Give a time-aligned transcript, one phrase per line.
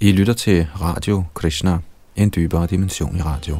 [0.00, 1.78] I lytter til Radio Krishna,
[2.16, 3.58] en dybere dimension i radio.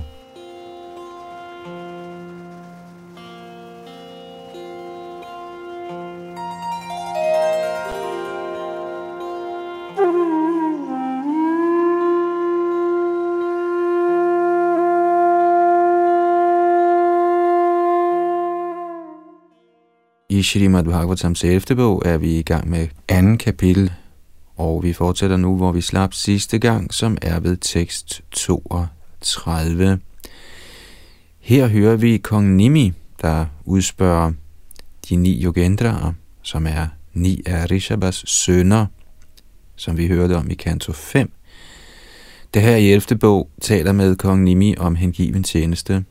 [20.30, 21.76] I Shrimad Bhagavatams 11.
[21.76, 23.92] bog er vi i gang med anden kapitel
[24.56, 29.98] og vi fortsætter nu, hvor vi slap sidste gang, som er ved tekst 32.
[31.40, 34.32] Her hører vi kong Nimi, der udspørger
[35.08, 36.12] de ni yogendraer,
[36.42, 38.86] som er ni af Rishabas sønner,
[39.76, 41.32] som vi hørte om i kanto 5.
[42.54, 43.18] Det her i 11.
[43.18, 46.04] bog taler med kong Nimi om hengiven tjeneste.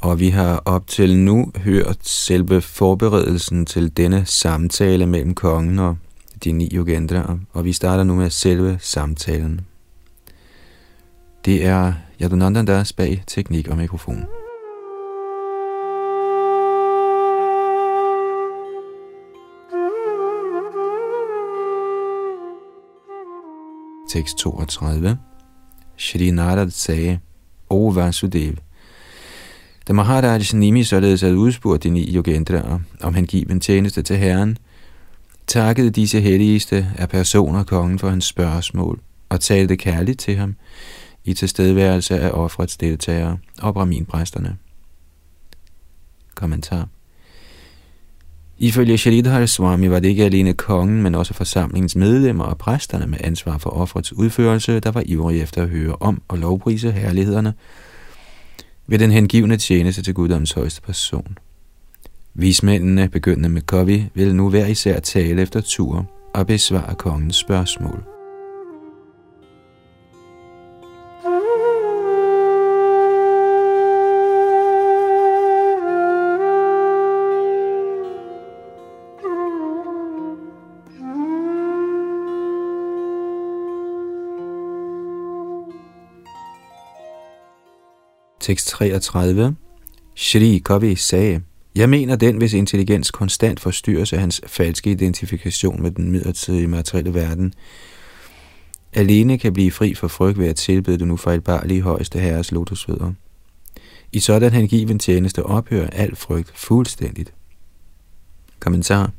[0.00, 5.96] Og vi har op til nu hørt selve forberedelsen til denne samtale mellem kongen og
[6.44, 9.60] de ni yogendraer, og vi starter nu med selve samtalen.
[11.44, 11.92] Det er
[12.22, 14.24] Yadunandandas bag teknik og mikrofon.
[24.08, 25.18] Tekst 32
[25.96, 27.18] Shri Narad sagde,
[27.70, 28.54] O Vasudev,
[29.88, 34.16] da Maharaj Nimi således havde udspurgt de ni yogendraer om han giver en tjeneste til
[34.16, 34.58] Herren,
[35.46, 40.54] takkede disse helligste af personer kongen for hans spørgsmål og talte kærligt til ham
[41.24, 44.56] i tilstedeværelse af offrets deltagere og braminpræsterne.
[46.34, 46.88] Kommentar
[48.58, 53.18] Ifølge Shalidhar Swami var det ikke alene kongen, men også forsamlingens medlemmer og præsterne med
[53.20, 57.54] ansvar for offrets udførelse, der var ivrige efter at høre om og lovprise herlighederne
[58.86, 61.38] ved den hengivne tjeneste til Guddoms højeste person.
[62.34, 68.04] Vismændene, begyndende med Kovi, vil nu hver især tale efter tur og besvare kongens spørgsmål.
[88.40, 89.56] Tekst 33
[90.16, 91.40] Shri Kavi sagde,
[91.74, 97.14] jeg mener den, hvis intelligens konstant forstyrres af hans falske identifikation med den midlertidige materielle
[97.14, 97.54] verden,
[98.92, 103.12] alene kan blive fri for frygt ved at tilbede den ufejlbarlige højeste herres lotusfødder.
[104.12, 107.34] I sådan han given tjeneste ophører al frygt fuldstændigt.
[108.60, 109.10] Kommentar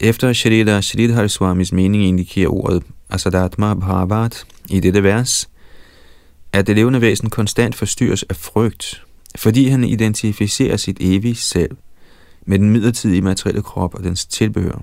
[0.00, 5.48] Efter Shrila Shridhar Swamis mening indikerer ordet Asadatma Bhavat i dette vers,
[6.52, 9.05] at det levende væsen konstant forstyrres af frygt,
[9.36, 11.76] fordi han identificerer sit evige selv
[12.46, 14.82] med den midlertidige materielle krop og dens tilbehør.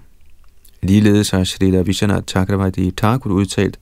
[0.84, 3.80] Ligeledes har Srila Vishwanath Chakravarti Thakur udtalt,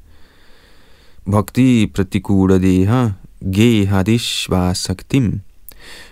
[1.26, 3.10] Bhakti pratikula deha
[3.54, 3.88] ge
[4.74, 5.42] saktim.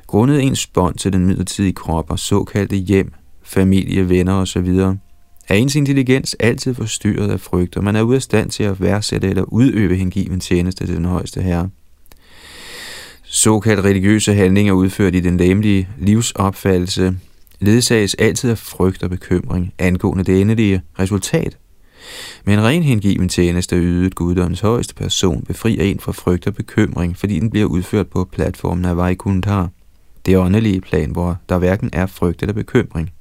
[0.08, 4.68] Grundet ens bånd til den midlertidige krop og såkaldte hjem, familie, venner osv.,
[5.48, 8.82] er ens intelligens altid forstyrret af frygt, og man er ude af stand til at
[8.82, 11.70] værdsætte eller udøve hengiven tjeneste til den højeste herre.
[13.32, 17.18] Såkaldt religiøse handlinger udført i den læmelige livsopfattelse
[17.60, 21.58] ledsages altid af frygt og bekymring angående det endelige resultat.
[22.46, 27.40] Men ren hengiven tjeneste ydet guddoms højeste person befrier en fra frygt og bekymring, fordi
[27.40, 29.66] den bliver udført på platformen af Vaikuntha,
[30.26, 33.12] det åndelige plan, hvor der hverken er frygt eller bekymring.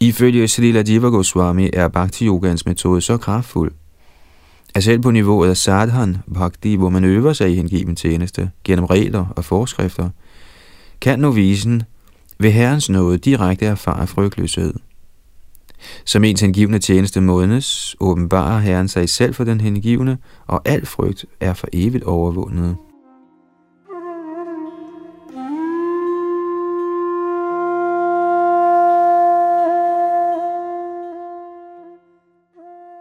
[0.00, 3.72] Ifølge Srila Jiva Goswami er Bhakti Yogans metode så kraftfuld,
[4.76, 8.84] er selv på niveauet af sadhan bhakti, hvor man øver sig i hengiven tjeneste gennem
[8.84, 10.10] regler og forskrifter,
[11.00, 11.82] kan novisen
[12.38, 14.74] ved Herrens nåde direkte erfare frygtløshed.
[16.04, 21.24] Som ens hengivne tjeneste modnes, åbenbarer Herren sig selv for den hengivne, og al frygt
[21.40, 22.76] er for evigt overvundet.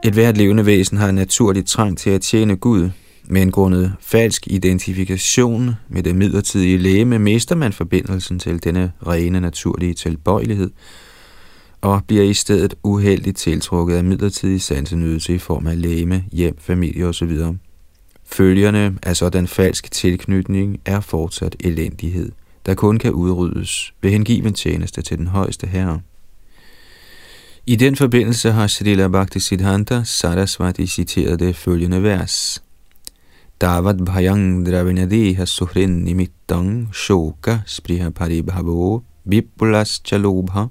[0.05, 2.89] Et hvert levende væsen har en naturlig trang til at tjene Gud,
[3.27, 9.93] men grundet falsk identifikation med det midlertidige læme mister man forbindelsen til denne rene naturlige
[9.93, 10.71] tilbøjelighed
[11.81, 17.05] og bliver i stedet uheldigt tiltrukket af midlertidig sansenydelse i form af læme, hjem, familie
[17.05, 17.31] osv.
[18.25, 22.31] Følgerne af sådan falsk tilknytning er fortsat elendighed,
[22.65, 26.01] der kun kan udryddes ved hengiven tjeneste til den højeste herre.
[27.67, 32.63] I den forbindelse har Srila Bhakti Siddhanta Saraswati citeret det følgende vers.
[33.61, 40.67] Davad bhayang dravinadeha suhrin nimittang shoka spriha paribhavo vipulas chalobha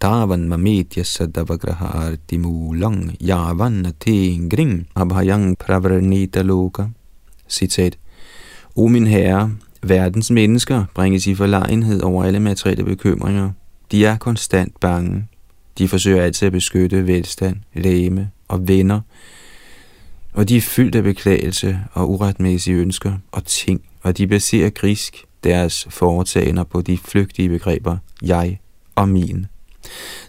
[0.00, 6.86] Tavan mametya sadavagraha artimulang yavan tengring abhayang pravranita loka.
[7.48, 7.96] Citat.
[8.76, 9.50] O min herre,
[9.82, 13.50] verdens mennesker bringes i forlegenhed over alle materielle bekymringer.
[13.92, 15.28] De er konstant bange.
[15.78, 19.00] De forsøger altid at beskytte velstand, læme og venner,
[20.32, 25.24] og de er fyldt af beklagelse og uretmæssige ønsker og ting, og de baserer grisk
[25.44, 28.58] deres foretagender på de flygtige begreber jeg
[28.94, 29.46] og min.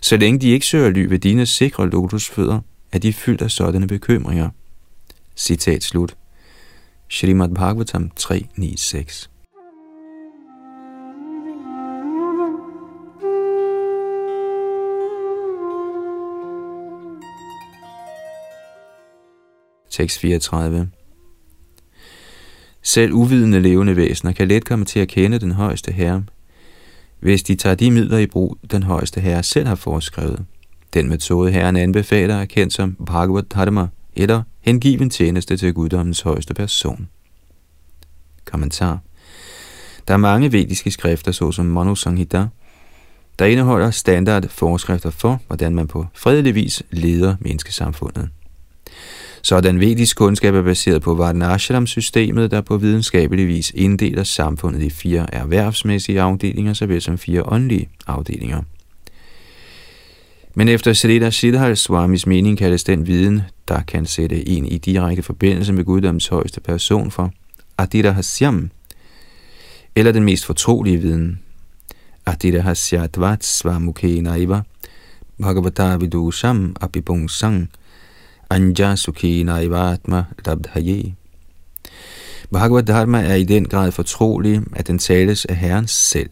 [0.01, 2.59] Så længe de ikke søger ly ved dine sikre lotusfødder,
[2.91, 4.50] er de fyldt af sådanne bekymringer.
[5.36, 6.15] Citat slut.
[7.09, 9.30] Shrimad Bhagavatam 396
[19.95, 20.89] Tekst 34
[22.81, 26.24] Selv uvidende levende væsener kan let komme til at kende den højeste herre,
[27.19, 30.45] hvis de tager de midler i brug, den højeste herre selv har foreskrevet.
[30.94, 36.53] Den metode herren anbefaler er kendt som Bhagavad Dharma, eller hengiven tjeneste til guddommens højeste
[36.53, 37.09] person.
[38.45, 39.00] Kommentar
[40.07, 42.48] Der er mange vediske skrifter, såsom Manu Sanghita,
[43.39, 48.30] der indeholder standard forskrifter for, hvordan man på fredelig vis leder menneskesamfundet.
[49.45, 55.33] Sådan vedisk kundskab er baseret på Varnashram-systemet, der på videnskabelig vis inddeler samfundet i fire
[55.33, 58.62] erhvervsmæssige afdelinger, såvel som fire åndelige afdelinger.
[60.56, 65.24] Men efter Srila Siddhar Swamis mening kaldes den viden, der kan sætte en i direkte
[65.24, 67.31] forbindelse med guddoms højeste person for
[67.77, 68.69] Adira Hasyam,
[69.95, 71.39] eller den mest fortrolige viden.
[72.25, 74.62] Adira Hasyadvat Swamukhe Naiva,
[75.41, 77.69] Bhagavata Vidusham Abibung Sang,
[78.50, 81.15] Anja Sukhi Naivatma Dabdhaye.
[82.51, 86.30] Bhagavad Dharma er i den grad fortrolig, at den tales af Herren selv.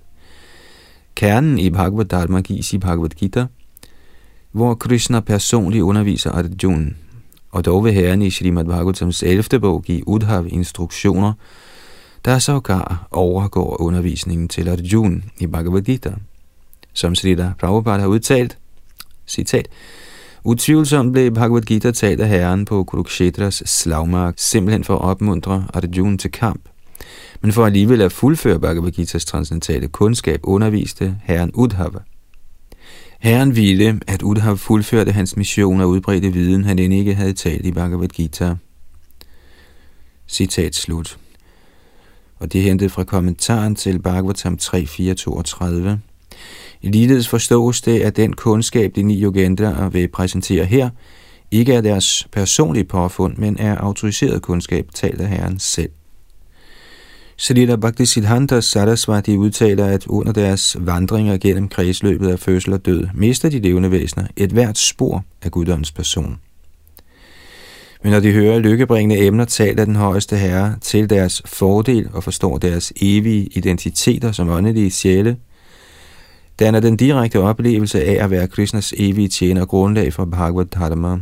[1.15, 3.45] Kernen i Bhagavad Dharma gives i Bhagavad Gita,
[4.51, 6.91] hvor Krishna personligt underviser Arjuna,
[7.51, 9.59] og dog vil Herren i Srimad Bhagavatams 11.
[9.59, 11.33] bog give Udhav instruktioner,
[12.25, 16.13] der sågar overgår undervisningen til Arjuna i Bhagavad Gita.
[16.93, 18.57] Som Srila Prabhupada har udtalt,
[19.27, 19.67] citat,
[20.45, 26.17] Utvivlsomt blev Bhagavad Gita talt af herren på Kurukshetras slagmark, simpelthen for at opmuntre Arjuna
[26.17, 26.69] til kamp.
[27.41, 31.99] Men for alligevel at fuldføre Bhagavad Gitas transcendentale kundskab, underviste herren Udhava.
[33.19, 37.65] Herren ville, at Udhav fuldførte hans mission og udbredte viden, han end ikke havde talt
[37.65, 38.55] i Bhagavad Gita.
[40.27, 41.17] Citat slut.
[42.39, 46.12] Og det er hentet fra kommentaren til Bhagavatam 3.4.32.
[46.83, 50.89] Ligeledes forstås det, at den kundskab, de ni yogendere vil præsentere her,
[51.51, 55.89] ikke er deres personlige påfund, men er autoriseret kundskab, talt af Herren selv.
[57.37, 63.49] Salila Bhaktisiddhanta Sarasvati udtaler, at under deres vandringer gennem kredsløbet af fødsel og død, mister
[63.49, 66.37] de levende væsener et hvert spor af guddommens person.
[68.03, 72.23] Men når de hører lykkebringende emner talt af den højeste herre til deres fordel og
[72.23, 75.37] forstår deres evige identiteter som åndelige sjæle,
[76.59, 81.17] danner den direkte oplevelse af at være Krishnas evige tjener grundlag for Bhagavad Dharma.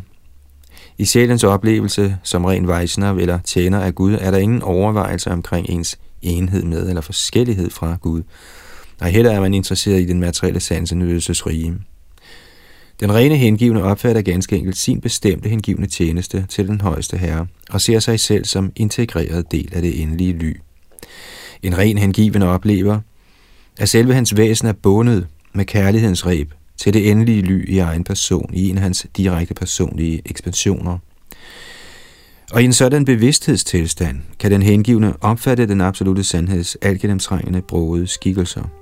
[0.98, 5.70] I sjælens oplevelse som ren Vaishnav eller tjener af Gud, er der ingen overvejelse omkring
[5.70, 8.22] ens enhed med eller forskellighed fra Gud,
[9.02, 11.74] og heller er man interesseret i den materielle sansenydelsesrige.
[13.00, 17.82] Den rene hengivne opfatter ganske enkelt sin bestemte hengivne tjeneste til den højeste herre, og
[17.82, 20.58] ser sig selv som integreret del af det endelige ly.
[21.64, 23.00] En ren hengiven oplever,
[23.78, 28.04] at selve hans væsen er bundet med kærlighedens reb til det endelige ly i egen
[28.04, 30.98] person, i en af hans direkte personlige ekspansioner.
[32.52, 38.81] Og i en sådan bevidsthedstilstand kan den hengivne opfatte den absolute sandheds algennemtrængende brogede skikkelser.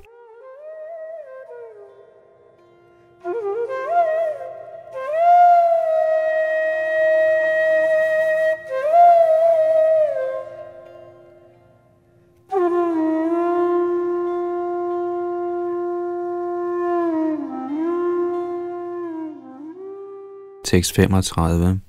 [20.70, 21.80] Tekst 35.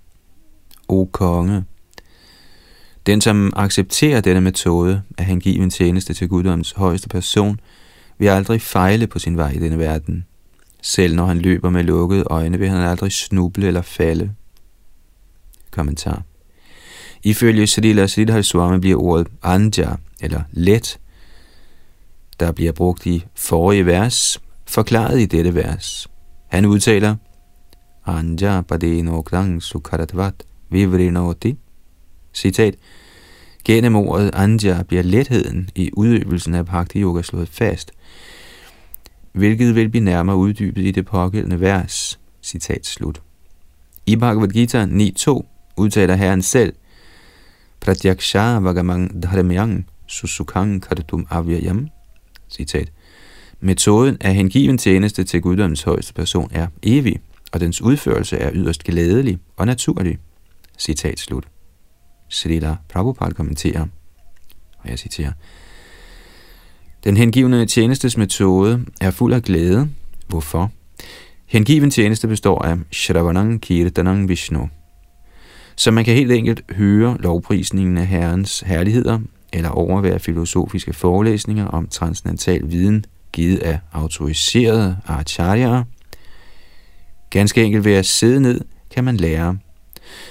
[0.89, 1.65] O konge,
[3.07, 7.61] den som accepterer denne metode at hengive en tjeneste til guddoms højeste person,
[8.19, 10.25] vil aldrig fejle på sin vej i denne verden.
[10.83, 14.33] Selv når han løber med lukkede øjne, vil han aldrig snuble eller falde.
[15.71, 16.23] Kommentar.
[17.23, 20.99] Ifølge Srila Sridhar Swami bliver ordet anja, eller let,
[22.41, 26.09] der bliver brugt i forrige vers, forklaret i dette vers.
[26.49, 27.17] Han udtaler,
[28.19, 30.35] anja padenokrang sukharatvat
[30.71, 31.57] vivrinoti.
[32.35, 32.75] Citat.
[33.65, 37.93] Gennem ordet anja bliver letheden i udøvelsen af bhakti yoga slået fast.
[39.33, 42.21] hvilket vil blive nærmere uddybet i det pågældende vers.
[42.43, 43.23] Citat slut.
[44.07, 45.45] I Bhagavad Gita 9.2
[45.77, 46.73] udtaler Herren selv,
[47.81, 51.89] Pratyaksha Vagamang Dharmyang Susukang Kartum Avyayam.
[52.51, 52.93] Citat.
[53.61, 57.21] Metoden af hengiven tjeneste til guddommens højeste person er evig,
[57.53, 60.19] og dens udførelse er yderst glædelig og naturlig.
[60.79, 61.45] Citat slut.
[62.29, 63.87] Srila Prabhupada kommenterer,
[64.79, 65.33] og jeg citerer,
[67.05, 69.91] Den hengivende tjenestes metode er fuld af glæde.
[70.29, 70.73] Hvorfor?
[71.47, 74.69] Hengiven tjeneste består af Shravanang Kirtanang Vishnu.
[75.77, 79.19] Så man kan helt enkelt høre lovprisningen af Herrens herligheder,
[79.53, 85.85] eller overvære filosofiske forelæsninger om transcendental viden, givet af autoriserede acharyaer.
[87.31, 88.61] Ganske enkelt ved at sidde ned,
[88.91, 89.59] kan man lære.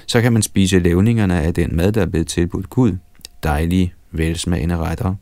[0.08, 2.98] Så kan man spise levningerne af den mad, der er blevet tilbudt Gud.
[3.44, 5.16] Dejlige, velsmagende retter.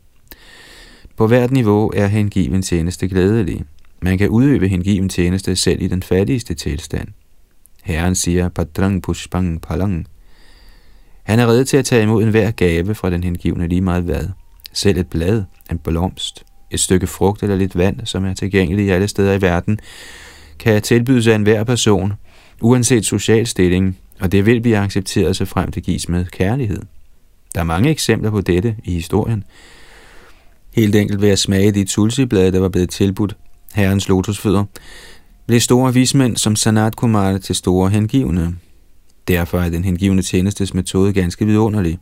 [1.16, 3.64] På hvert niveau er hengiven tjeneste glædelig.
[4.02, 7.08] Man kan udøve hengiven tjeneste selv i den fattigste tilstand.
[7.82, 10.06] Herren siger, Padrang Pushpang Palang.
[11.22, 14.28] Han er reddet til at tage imod enhver gave fra den hengivne lige meget hvad.
[14.72, 19.08] Selv et blad, en blomst, et stykke frugt eller lidt vand, som er tilgængeligt alle
[19.08, 19.78] steder i verden,
[20.58, 22.12] kan tilbydes af enhver person,
[22.60, 26.82] uanset social stilling, og det vil blive accepteret, så frem det gives med kærlighed.
[27.54, 29.44] Der er mange eksempler på dette i historien.
[30.74, 33.36] Helt enkelt ved at smage de tulsiblade, der var blevet tilbudt
[33.74, 34.64] herrens lotusfødder,
[35.46, 38.56] blev store vismænd som Sanat Kumar til store hengivne.
[39.28, 41.98] Derfor er den hengivne tjenestes metode ganske vidunderlig,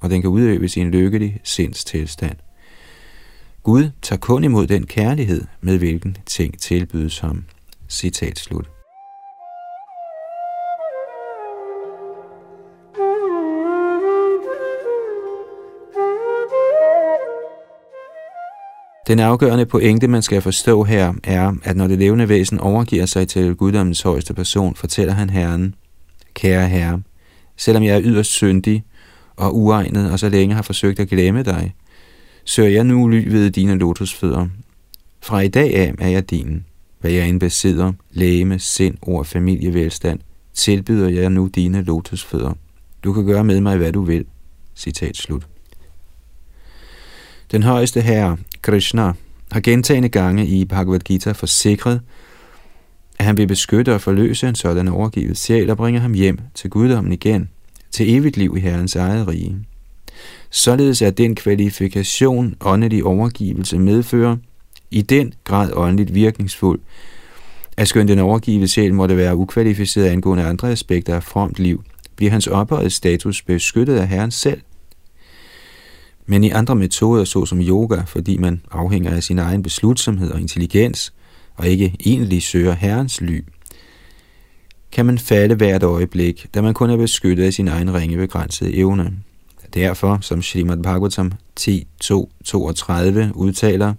[0.00, 2.36] og den kan udøves i en lykkelig sindstilstand.
[3.62, 7.44] Gud tager kun imod den kærlighed, med hvilken ting tilbydes ham.
[7.88, 8.68] Citat slut.
[19.06, 23.28] Den afgørende pointe, man skal forstå her, er, at når det levende væsen overgiver sig
[23.28, 25.74] til guddommens højeste person, fortæller han Herren,
[26.34, 27.02] Kære Herre,
[27.56, 28.84] selvom jeg er yderst syndig
[29.36, 31.74] og uegnet og så længe har forsøgt at glemme dig,
[32.44, 34.46] søger jeg nu ly ved dine lotusfødder.
[35.22, 36.64] Fra i dag af er jeg din.
[37.00, 40.20] Hvad jeg end besidder, læme, sind, ord, familie, velstand,
[40.54, 42.52] tilbyder jeg nu dine lotusfødder.
[43.04, 44.24] Du kan gøre med mig, hvad du vil.
[44.76, 45.46] Citat slut.
[47.52, 49.12] Den højeste herre, Krishna,
[49.52, 52.00] har gentagende gange i Bhagavad Gita forsikret,
[53.18, 56.70] at han vil beskytte og forløse en sådan overgivet sjæl og bringe ham hjem til
[56.70, 57.48] guddommen igen,
[57.90, 59.56] til evigt liv i Herrens eget rige.
[60.50, 64.36] Således er den kvalifikation åndelig overgivelse medfører
[64.90, 66.80] i den grad åndeligt virkningsfuld,
[67.76, 71.82] at skønt den overgivet sjæl måtte være ukvalificeret angående andre aspekter af fromt liv,
[72.16, 74.60] bliver hans ophøjet status beskyttet af Herren selv.
[76.26, 81.12] Men i andre metoder, såsom yoga, fordi man afhænger af sin egen beslutsomhed og intelligens,
[81.56, 83.44] og ikke egentlig søger Herrens ly,
[84.92, 88.76] kan man falde hvert øjeblik, da man kun er beskyttet af sin egen ringe begrænsede
[88.76, 89.12] evne.
[89.74, 93.94] Derfor, som Srimad Bhagavatam 10.2.32 udtaler,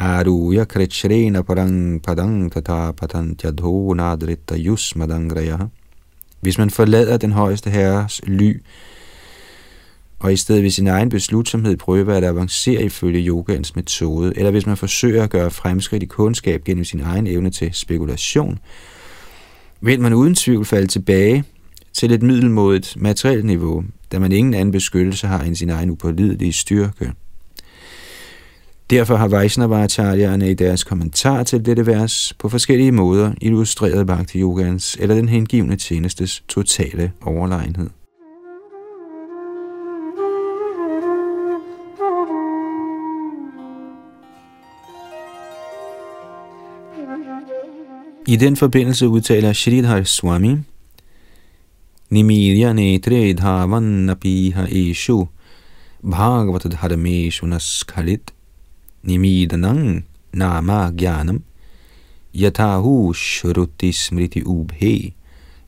[0.00, 5.68] Aruya krichrena parang padang tata patantjadho nadrita yusmadangraya.
[6.40, 8.62] Hvis man forlader den højeste herres ly,
[10.18, 14.66] og i stedet ved sin egen beslutsomhed prøver at avancere ifølge yogaens metode, eller hvis
[14.66, 18.58] man forsøger at gøre fremskridt i kundskab gennem sin egen evne til spekulation,
[19.80, 21.44] vil man uden tvivl falde tilbage
[21.92, 26.52] til et middelmodigt materielt niveau, da man ingen anden beskyttelse har end sin egen upålidelige
[26.52, 27.12] styrke.
[28.90, 34.96] Derfor har Vaishnavacharyerne i deres kommentar til dette vers på forskellige måder illustreret Bhakti Yogans
[35.00, 37.90] eller den hengivne tjenestes totale overlegenhed.
[48.26, 50.56] I den forbindelse udtaler Shridhar Swami,
[52.10, 55.26] Nimirya netre dhavan napiha eshu
[56.02, 58.32] bhagavata dharmeshu naskalit
[59.02, 61.42] nimidanang nama gyanam
[62.34, 64.94] yatahu shruti smriti ubhe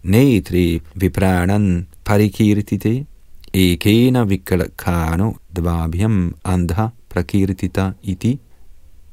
[0.05, 3.07] netre vipranan parikirtite
[3.53, 8.39] ekena vikalakano dvabhyam andha prakirtita iti.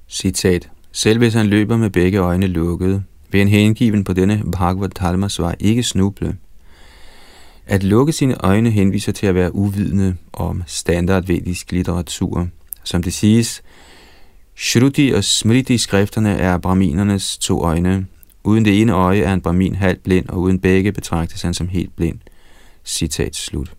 [0.08, 0.70] Citat.
[0.92, 5.40] Selv hvis han løber med begge øjne lukkede, vil en hengiven på denne Bhagavad Dharmas
[5.40, 6.38] vej ikke snuble.
[7.68, 12.48] At lukke sine øjne henviser til at være uvidende om standardvedisk litteratur.
[12.84, 13.62] Som det siges,
[14.62, 18.06] Shruti og Smriti skrifterne er brahminernes to øjne.
[18.44, 21.68] Uden det ene øje er en brahmin halvt blind, og uden begge betragtes han som
[21.68, 22.20] helt blind.
[22.86, 23.74] Citat slut.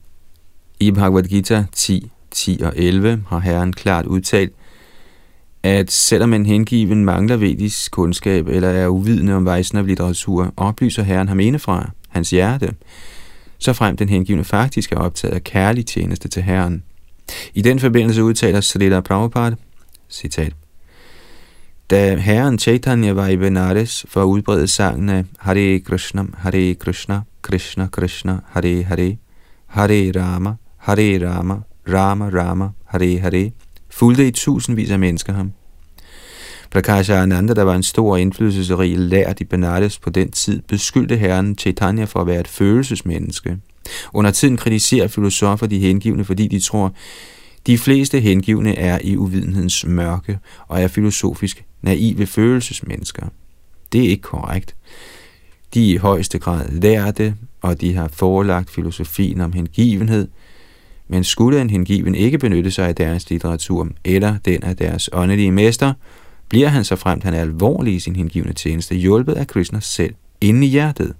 [0.80, 4.52] I Bhagavad Gita 10, 10 og 11 har Herren klart udtalt,
[5.62, 11.28] at selvom en hengiven mangler vedisk kundskab eller er uvidende om Vaisnav litteratur, oplyser Herren
[11.28, 12.74] ham indefra, hans hjerte,
[13.58, 16.82] så frem den hengivne faktisk er optaget af kærlig tjeneste til Herren.
[17.54, 19.56] I den forbindelse udtaler Srila Prabhupada,
[20.10, 20.52] citat,
[21.90, 27.20] da herren Chaitanya var i Benares for at udbrede sangen af Hare Krishna, Hare Krishna,
[27.42, 29.16] Krishna Krishna, Hare Hare,
[29.66, 31.56] Hare Rama, Hare Rama,
[31.88, 33.50] Rama Rama, Hare Hare,
[33.90, 35.52] fulgte i tusindvis af mennesker ham.
[36.70, 41.16] Prakasha Ananda, der var en stor og indflydelsesrig lært i Benares på den tid, beskyldte
[41.16, 43.58] herren Chaitanya for at være et følelsesmenneske.
[44.12, 46.94] Under tiden kritiserer filosofer de hengivne, fordi de tror,
[47.70, 53.26] de fleste hengivne er i uvidenhedens mørke og er filosofisk naive følelsesmennesker.
[53.92, 54.76] Det er ikke korrekt.
[55.74, 60.28] De er i højeste grad lærte, og de har forelagt filosofien om hengivenhed,
[61.08, 65.52] men skulle en hengiven ikke benytte sig af deres litteratur eller den af deres åndelige
[65.52, 65.92] mester,
[66.48, 70.14] bliver han så fremt han er alvorlig i sin hengivne tjeneste, hjulpet af Krishna selv
[70.40, 71.14] inde i hjertet.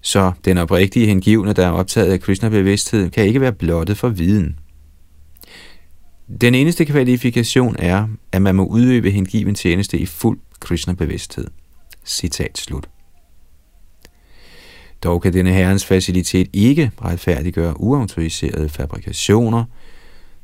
[0.00, 4.58] Så den oprigtige hengivne, der er optaget af Krishna-bevidsthed, kan ikke være blottet for viden.
[6.28, 11.46] Den eneste kvalifikation er, at man må udøve hengiven tjeneste i fuld Krishna-bevidsthed.
[12.04, 12.88] Citat slut.
[15.04, 19.64] Dog kan denne herrens facilitet ikke retfærdiggøre uautoriserede fabrikationer,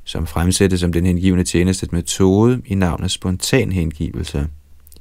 [0.05, 4.47] som fremsættes som den hengivende tjenestes metode i navnet spontan hengivelse.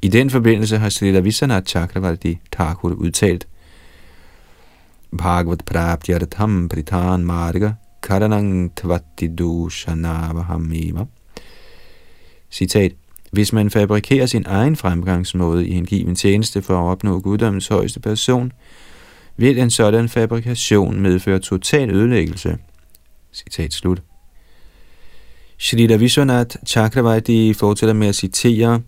[0.02, 3.48] I den forbindelse har Srila Vishwanath Chakravarti Thakur udtalt,
[5.18, 7.72] Bhagavad Prabhyartham Pritan Marga
[8.04, 11.06] Karanang Tvati Dushanavahameva.
[12.52, 12.92] Citat.
[13.32, 18.52] Hvis man fabrikerer sin egen fremgangsmåde i hengiven tjeneste for at opnå guddommens højeste person,
[19.38, 22.58] vil en sådan fabrikation medføre total ødelæggelse.
[23.34, 24.02] Citat slut.
[25.58, 28.82] Shrita Vishwanath Chakravarti fortsætter med at citere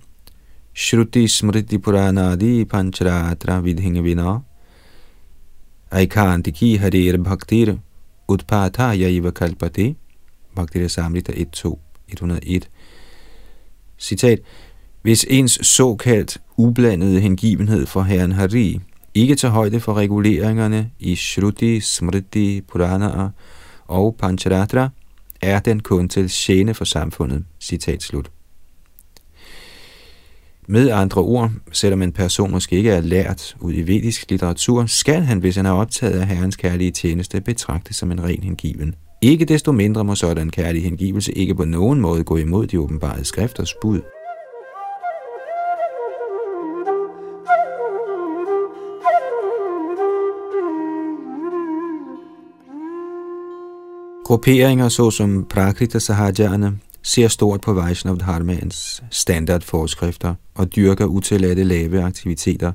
[0.75, 4.38] Shruti Smriti Puranadi Pancharatra Vidhinga Vina
[5.91, 7.75] Aikantiki Harir Bhaktir
[8.27, 9.96] Utpata Yaiva Kalpati
[10.55, 12.70] Bhaktira Samrita 1.2 101
[13.98, 14.40] Citat
[15.01, 18.79] Hvis ens såkaldt ublandede hengivenhed for Herren Hari
[19.14, 23.29] ikke tager højde for reguleringerne i Shruti, Smriti, Purana
[23.88, 24.90] og Pancharatra,
[25.42, 27.46] er den kun til tjene for samfundet.
[27.59, 28.31] Citat slut.
[30.67, 35.21] Med andre ord, selvom en person måske ikke er lært ud i vedisk litteratur, skal
[35.21, 38.95] han, hvis han er optaget af herrens kærlige tjeneste, betragtes som en ren hengiven.
[39.21, 43.25] Ikke desto mindre må sådan kærlig hengivelse ikke på nogen måde gå imod de åbenbarede
[43.25, 44.01] skrifters bud.
[54.25, 56.71] Grupperinger såsom Prakrita Sahajana
[57.05, 62.72] ser stort på Vaishnav Dharmaens standardforskrifter og dyrker utilladte lave aktiviteter,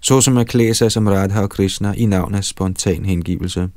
[0.00, 3.68] såsom at klæde sig som Radha og Krishna i navn af spontan hengivelse.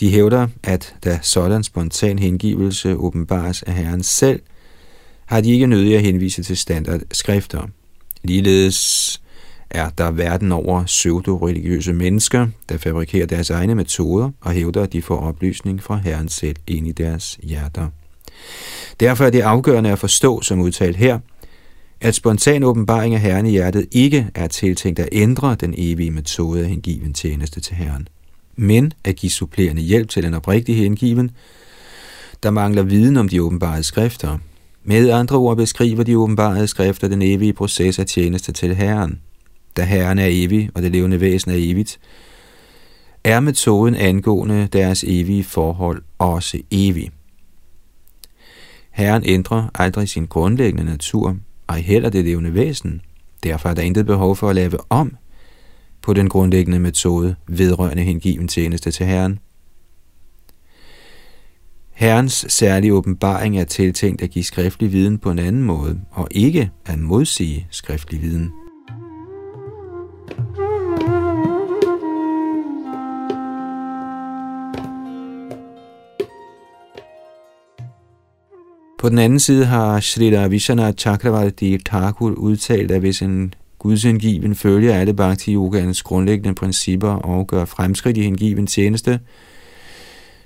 [0.00, 4.40] De hævder, at da sådan spontan hengivelse åbenbares af Herren selv,
[5.24, 7.66] har de ikke nødig at henvise til standardskrifter.
[8.22, 9.20] Ligeledes
[9.70, 15.02] er der verden over pseudo-religiøse mennesker, der fabrikerer deres egne metoder og hævder, at de
[15.02, 17.88] får oplysning fra Herren selv ind i deres hjerter.
[19.00, 21.18] Derfor er det afgørende at forstå, som udtalt her,
[22.00, 26.62] at spontan åbenbaring af Herren i hjertet ikke er tiltænkt at ændre den evige metode
[26.62, 28.08] af hengiven tjeneste til Herren,
[28.56, 31.30] men at give supplerende hjælp til den oprigtige hengiven,
[32.42, 34.38] der mangler viden om de åbenbare skrifter.
[34.84, 39.20] Med andre ord beskriver de åbenbare skrifter den evige proces af tjeneste til Herren.
[39.76, 41.98] Da Herren er evig, og det levende væsen er evigt,
[43.24, 47.10] er metoden angående deres evige forhold også evig.
[48.96, 51.36] Herren ændrer aldrig sin grundlæggende natur,
[51.68, 53.00] ej heller det levende væsen.
[53.44, 55.16] Derfor er der intet behov for at lave om
[56.02, 59.38] på den grundlæggende metode vedrørende hengiven tjeneste til Herren.
[61.92, 66.70] Herrens særlige åbenbaring er tiltænkt at give skriftlig viden på en anden måde, og ikke
[66.86, 68.52] at modsige skriftlig viden.
[78.98, 84.94] På den anden side har Srila Vishana Chakravarti Thakur udtalt, at hvis en gudsindgiven følger
[84.94, 89.20] alle bhakti yogaens grundlæggende principper og gør fremskridt i hengiven tjeneste,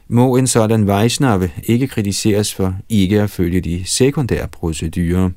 [0.09, 5.31] må en sådan Vaishnava ikke kritiseres for ikke at følge de sekundære procedurer.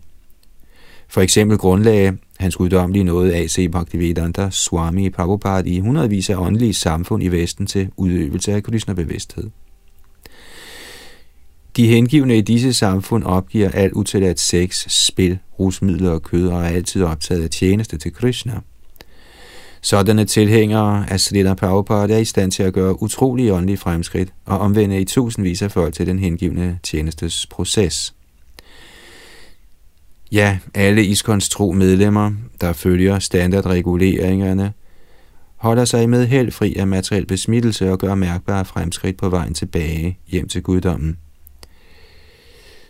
[1.07, 3.71] For eksempel grundlagde hans guddommelige nåde A.C.
[3.71, 9.49] Bhaktivedanta Swami Prabhupada i hundredvis af åndelige samfund i Vesten til udøvelse af Krishna-bevidsthed.
[11.75, 16.67] De hengivne i disse samfund opgiver alt utilladt sex, spil, rusmidler og kød og er
[16.67, 18.59] altid optaget af tjeneste til Krishna.
[19.81, 24.59] Sådanne tilhængere af Srila Prabhupada er i stand til at gøre utrolige åndelige fremskridt og
[24.59, 28.13] omvende i tusindvis af folk til den hengivne tjenestes proces.
[30.31, 32.31] Ja, alle Iskons tro medlemmer,
[32.61, 34.73] der følger standardreguleringerne,
[35.55, 40.17] holder sig med held fri af materiel besmittelse og gør mærkbare fremskridt på vejen tilbage
[40.27, 41.17] hjem til guddommen.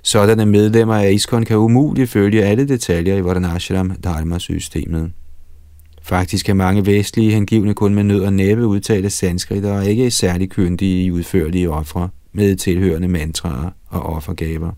[0.03, 5.11] Sådanne medlemmer af Iskon kan umuligt følge alle detaljer i Vardanashram Dharma-systemet.
[6.01, 10.11] Faktisk kan mange vestlige hengivne kun med nød og næppe udtale sanskrit og er ikke
[10.11, 14.71] særlig kyndige i udførlige ofre med tilhørende mantraer og offergaver.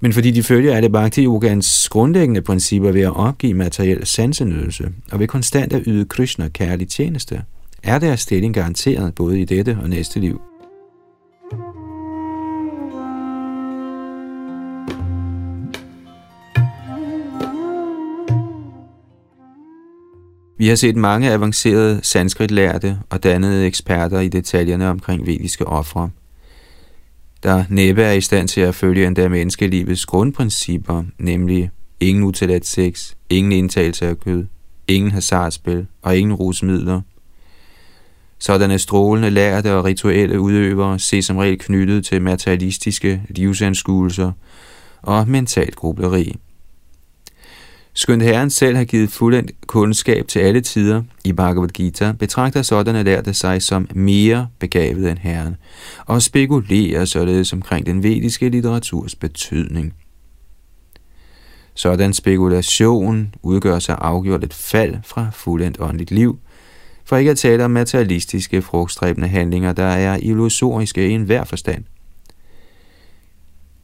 [0.00, 5.20] Men fordi de følger alle bhakti yogans grundlæggende principper ved at opgive materiel sansenydelse og
[5.20, 7.42] ved konstant at yde Krishna kærlig tjeneste,
[7.82, 10.40] er deres stilling garanteret både i dette og næste liv.
[20.58, 26.10] Vi har set mange avancerede sanskritlærte og dannede eksperter i detaljerne omkring vediske ofre,
[27.42, 33.14] der næppe er i stand til at følge endda menneskelivets grundprincipper, nemlig ingen utilladt sex,
[33.30, 34.46] ingen indtagelse af kød,
[34.88, 37.00] ingen hasardspil og ingen rusmidler.
[38.38, 44.32] Sådanne strålende lærte og rituelle udøvere ses som regel knyttet til materialistiske livsanskuelser
[45.02, 46.36] og mentalt grubleri.
[47.94, 53.02] Skønt Herren selv har givet fuldendt kundskab til alle tider i Bhagavad Gita, betragter sådanne
[53.02, 55.56] lærte sig som mere begavet end Herren,
[56.06, 59.94] og spekulerer således omkring den vediske litteraturs betydning.
[61.74, 66.38] Sådan spekulation udgør sig afgjort et fald fra fuldendt åndeligt liv,
[67.04, 71.84] for ikke at tale om materialistiske frugtstræbende handlinger, der er illusoriske i enhver forstand.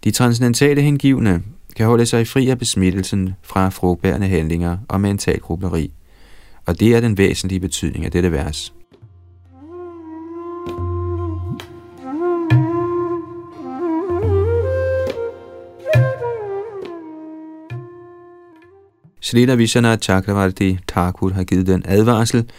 [0.04, 1.42] De transcendentale hengivne
[1.78, 5.92] kan holde sig fri af besmittelsen fra frugtbærende handlinger og mental grubleri.
[6.66, 8.74] Og det er den væsentlige betydning af dette vers.
[19.20, 22.50] Srila Vishana Chakravarti Thakur har givet den advarsel,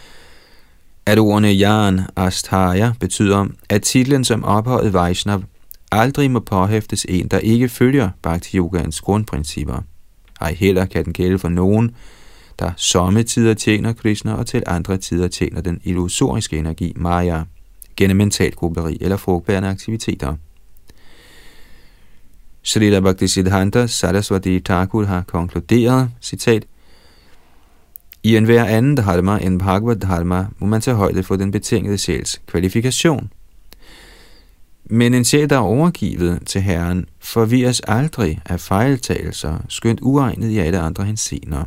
[1.06, 5.42] at ordene Jan Asthaya betyder, at titlen som ophøjet Vaishnav
[5.90, 9.82] aldrig må påhæftes en, der ikke følger Bhakti Yogans grundprincipper.
[10.40, 11.94] Ej heller kan den gælde for nogen,
[12.58, 17.42] der somme tider tjener Krishna og til andre tider tjener den illusoriske energi Maya
[17.96, 20.34] gennem mental grupperi eller frugtbærende aktiviteter.
[22.62, 26.66] Srila Bhaktisiddhanta Saraswati Thakur har konkluderet, citat,
[28.22, 32.40] i enhver anden dharma end Bhagavad Dharma må man tage højde for den betingede sjæls
[32.46, 33.30] kvalifikation–
[34.90, 40.58] men en sjæl, der er overgivet til Herren, forvirres aldrig af fejltagelser, skønt uegnet i
[40.58, 41.64] alle andre hensener.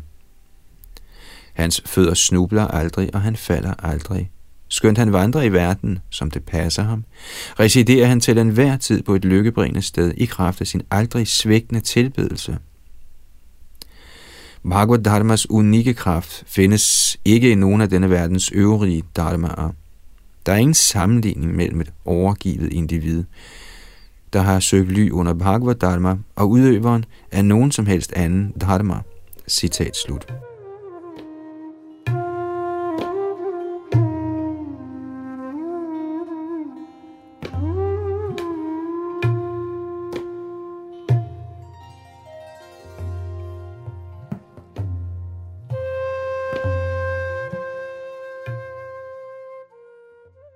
[1.53, 4.31] Hans fødder snubler aldrig, og han falder aldrig.
[4.67, 7.03] Skønt han vandrer i verden, som det passer ham,
[7.59, 11.81] residerer han til enhver tid på et lykkebringende sted i kraft af sin aldrig svækkende
[11.81, 12.57] tilbedelse.
[14.69, 19.71] Bhagavad Dharmas unikke kraft findes ikke i nogen af denne verdens øvrige dharmaer.
[20.45, 23.23] Der er ingen sammenligning mellem et overgivet individ,
[24.33, 28.95] der har søgt ly under Bhagavad Dharma, og udøveren af nogen som helst anden Dharma.
[29.47, 30.33] Citat slut.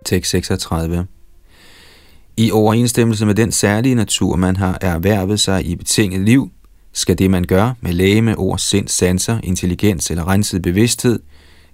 [0.07, 1.07] Tekst 36.
[2.37, 6.51] I overensstemmelse med den særlige natur, man har erhvervet sig i betinget liv,
[6.93, 11.19] skal det, man gør med læme, ord, sind, sanser, intelligens eller renset bevidsthed,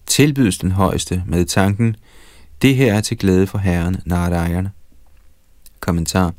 [0.06, 1.96] tilbydes den højeste med tanken,
[2.62, 4.70] det her er til glæde for Herren Narayana.
[5.80, 6.34] Kommentar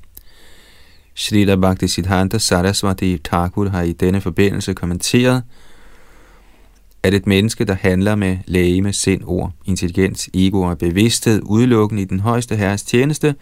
[1.15, 5.43] Shrita Bhakti Siddhanta Saraswati Thakur har i denne forbindelse kommenteret,
[7.05, 12.03] at et menneske, der handler med læge, med sind, ord, intelligens, ego og bevidsthed udelukkende
[12.03, 13.35] i den højeste herres tjeneste,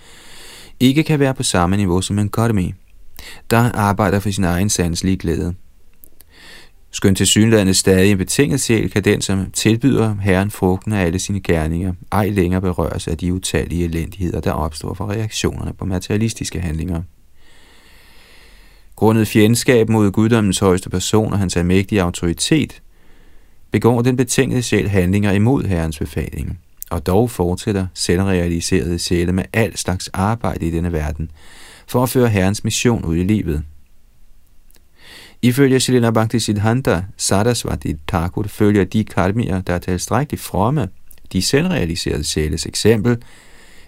[0.80, 2.74] ikke kan være på samme niveau som en godemi,
[3.50, 5.54] der arbejder for sin egen sanselige glæde.
[6.90, 11.18] Skønt til synlandet stadig en betinget sjæl, kan den, som tilbyder Herren frugten af alle
[11.18, 16.60] sine gerninger, ej længere berøres af de utallige elendigheder, der opstår fra reaktionerne på materialistiske
[16.60, 17.02] handlinger.
[18.96, 22.82] Grundet fjendskab mod guddommens højeste person og hans almægtige autoritet,
[23.72, 26.58] begår den betingede sjæl handlinger imod Herrens befaling,
[26.90, 31.30] og dog fortsætter selvrealiserede sjæle med al slags arbejde i denne verden,
[31.86, 33.62] for at føre Herrens mission ud i livet.
[35.42, 40.88] Ifølge Selena Bhakti Siddhanta Sarasvati Thakur følger de karmier, der er tilstrækkeligt fromme,
[41.32, 43.22] de selvrealiserede sjæles eksempel,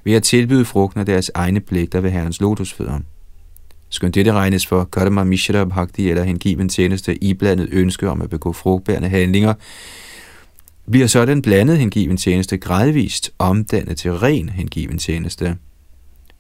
[0.05, 3.01] ved at tilbyde frugten af deres egne pligter ved Herrens lotusfødder.
[3.95, 8.53] Skønt dette regnes for karma mishra bhakti eller hengiven tjeneste iblandet ønske om at begå
[8.53, 9.55] frugtbærende handlinger,
[10.91, 15.57] bliver så den blandede hengiven tjeneste gradvist omdannet til ren hengiven tjeneste.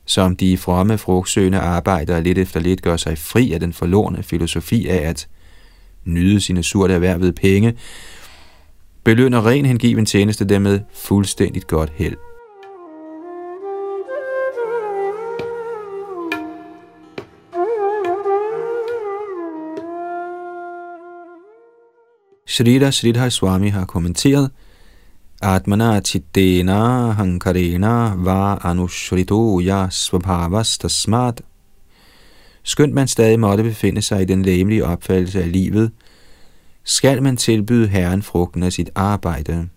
[0.06, 4.88] Som de fromme frugtsøgende arbejdere lidt efter lidt gør sig fri af den forlorne filosofi
[4.88, 5.28] af at
[6.04, 7.74] nyde sine surt erhvervede penge,
[9.04, 12.16] belønner ren hengiven tjeneste dem med fuldstændigt godt held.
[22.54, 24.50] Shrita Sridhar Swami har kommenteret,
[25.42, 31.42] Atmana chittena hankarena va anushrito ya svabhavas tasmat.
[32.62, 35.90] Skønt man stadig måtte befinde sig i den læmelige opfattelse af livet,
[36.84, 39.68] skal man tilbyde Herren frugten af sit arbejde.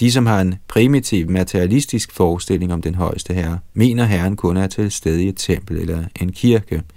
[0.00, 4.66] De, som har en primitiv materialistisk forestilling om den højeste herre, mener Herren kun er
[4.66, 6.82] til stede i et tempel eller en kirke–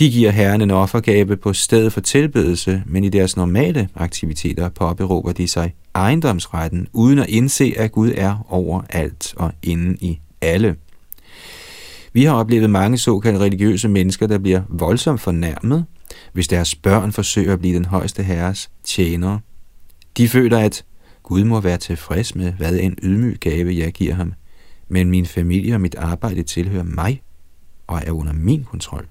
[0.00, 5.32] de giver herren en offergave på stedet for tilbedelse, men i deres normale aktiviteter påberåber
[5.32, 10.76] de sig ejendomsretten, uden at indse, at Gud er over alt og inde i alle.
[12.12, 15.84] Vi har oplevet mange såkaldte religiøse mennesker, der bliver voldsomt fornærmet,
[16.32, 19.40] hvis deres børn forsøger at blive den højeste herres tjenere.
[20.16, 20.84] De føler, at
[21.22, 24.32] Gud må være tilfreds med, hvad en ydmyg gave jeg giver ham,
[24.88, 27.22] men min familie og mit arbejde tilhører mig
[27.86, 29.06] og er under min kontrol.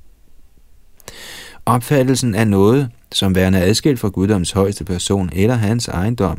[1.70, 6.38] Opfattelsen af noget, som værende adskilt fra guddoms højeste person eller hans ejendom,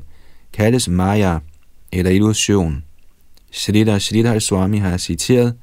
[0.53, 1.39] kaldes maya
[1.93, 2.85] eller illusion.
[3.51, 5.55] Sridhar Sridhar Swami har citeret,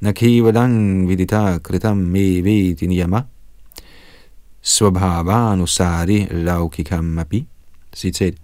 [0.00, 3.22] Nakevalang vidita kritam me vediniyama
[4.62, 7.46] svabhavanusari laukikam mapi.
[7.94, 8.34] Citat.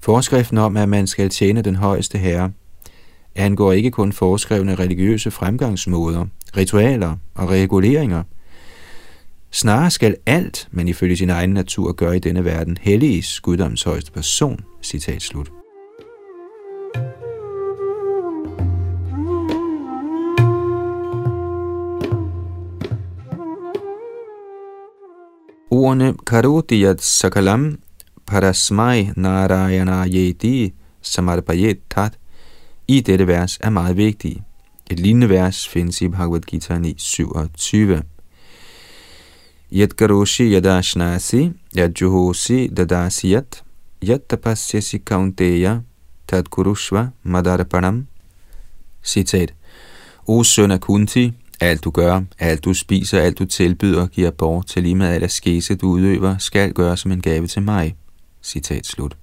[0.00, 2.50] Forskriften om, at man skal tjene den højeste herre,
[3.34, 8.22] angår ikke kun foreskrevne religiøse fremgangsmåder, ritualer og reguleringer–
[9.52, 14.12] Snarere skal alt, man ifølge sin egen natur gør i denne verden, helliges guddoms højeste
[14.12, 14.60] person.
[14.82, 15.50] Citat slut.
[25.70, 27.78] Ordene Karotiyat Sakalam
[28.26, 32.18] Parasmai Narayana Yedi Samarpayet Tat
[32.88, 34.42] i dette vers er meget vigtige.
[34.90, 38.19] Et lignende vers findes i Bhagavad Gita 9.27.
[39.72, 43.62] Yat karoshi yadashnasi yadjuhosi dadasiyat
[44.02, 45.80] yat tapasyasi kaunteya
[46.28, 48.06] tad kurushva madarapanam.
[49.04, 49.54] Citat.
[50.26, 54.66] O søn af Kunti, alt du gør, alt du spiser, alt du tilbyder, giver bort
[54.66, 57.96] til lige med al askese, du udøver, skal gøre som en gave til mig.
[58.42, 59.16] Citat slut.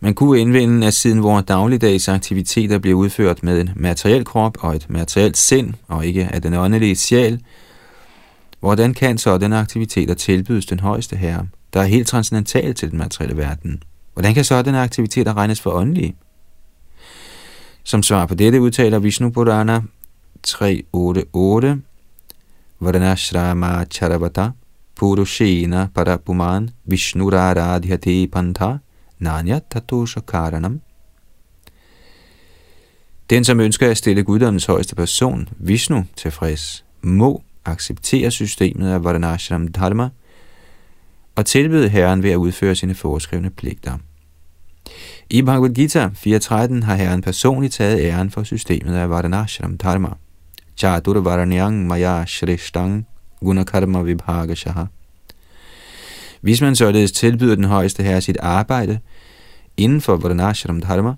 [0.00, 4.76] Man kunne indvende, at siden vores dagligdags aktiviteter bliver udført med en materiel krop og
[4.76, 7.40] et materielt sind, og ikke af den åndelige sjæl,
[8.64, 13.36] Hvordan kan sådanne aktiviteter tilbydes den højeste herre, der er helt transcendental til den materielle
[13.36, 13.82] verden?
[14.12, 16.16] Hvordan kan sådanne aktiviteter regnes for åndelige?
[17.82, 19.80] Som svar på dette udtaler Vishnu Purana
[20.46, 21.78] 3.8.8
[22.80, 24.50] Varanashrama Charavata
[24.96, 28.76] Purushena Parapuman Vishnuradhyate Pantha
[29.18, 30.80] Nanya Tatosha Karanam
[33.30, 39.68] Den, som ønsker at stille guddommens højeste person, Vishnu, tilfreds, må acceptere systemet af Varnashram
[39.68, 40.08] Dharma
[41.34, 43.98] og tilbyde Herren ved at udføre sine foreskrevne pligter.
[45.30, 50.08] I Bhagavad Gita 4.13 har Herren personligt taget æren for systemet af Varnashram Dharma.
[50.76, 53.06] Chatur Varanyang Maya Shrishtang
[53.40, 54.84] Gunakarma Vibhagashaha.
[56.40, 58.98] Hvis man således tilbyder den højeste herre sit arbejde
[59.76, 61.14] inden for Varnashram Dharma,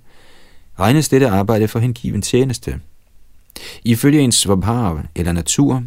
[0.80, 2.80] regnes dette arbejde for hengiven tjeneste.
[3.84, 5.82] Ifølge en svabhav eller natur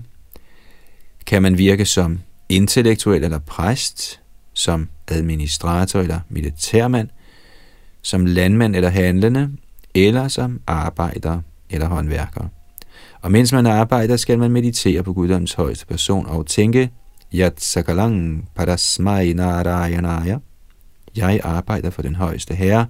[1.30, 4.20] kan man virke som intellektuel eller præst,
[4.54, 7.10] som administrator eller militærmand,
[8.02, 9.50] som landmand eller handlende,
[9.96, 12.46] eller som arbejder eller håndværker.
[13.22, 16.90] Og mens man arbejder, skal man meditere på Guddoms højeste person og tænke,
[17.34, 20.38] Yat Sakalang Parasmai Narayanaya.
[21.16, 22.86] Jeg arbejder for den højeste herre.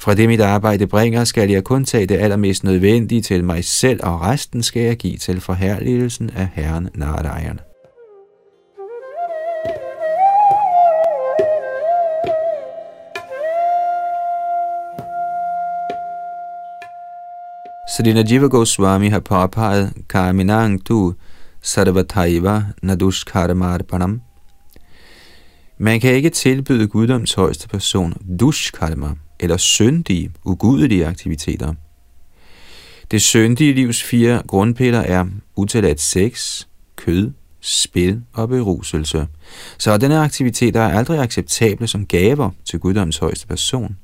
[0.00, 4.00] Fra det mit arbejde bringer, skal jeg kun tage det allermest nødvendige til mig selv,
[4.02, 7.60] og resten skal jeg give til forherligelsen af Herren Narayan.
[17.96, 21.14] Srila Jiva Goswami har påpeget Karminang Du
[21.62, 24.20] sarvataiva nadushkarmarpanam.
[25.78, 29.08] Man kan ikke tilbyde guddoms højeste person dushkarma
[29.40, 31.74] eller syndige, ugudelige aktiviteter.
[33.10, 36.64] Det syndige livs fire grundpiller er utilladt sex,
[36.96, 39.26] kød, spil og beruselse.
[39.78, 43.96] Så denne aktiviteter er aldrig acceptable som gaver til guddoms højeste person.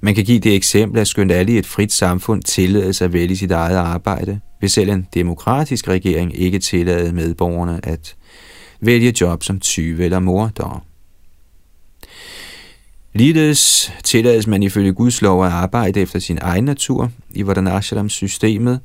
[0.00, 3.36] Man kan give det eksempel, at skønt alle i et frit samfund tillades at vælge
[3.36, 8.16] sit eget arbejde, vil selv en demokratisk regering ikke tillade medborgerne at
[8.80, 10.84] vælge job som tyve eller morder.
[13.16, 18.80] Ligeledes tillades man ifølge Guds lov at arbejde efter sin egen natur i Vardhanashram-systemet,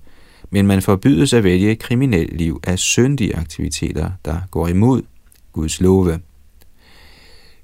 [0.50, 5.02] men man forbydes at vælge et kriminelt liv af syndige aktiviteter, der går imod
[5.54, 6.20] Guds love.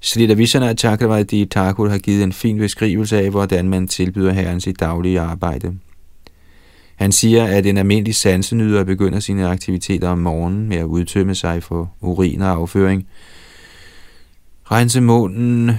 [0.02, 4.80] Srila Vishana Chakravarti Thakur har givet en fin beskrivelse af, hvordan man tilbyder herren sit
[4.80, 5.74] daglige arbejde.
[6.96, 11.64] Han siger, at en almindelig sansenyder begynder sine aktiviteter om morgenen med at udtømme sig
[11.64, 13.08] for urin og afføring,
[14.72, 15.72] rense munden,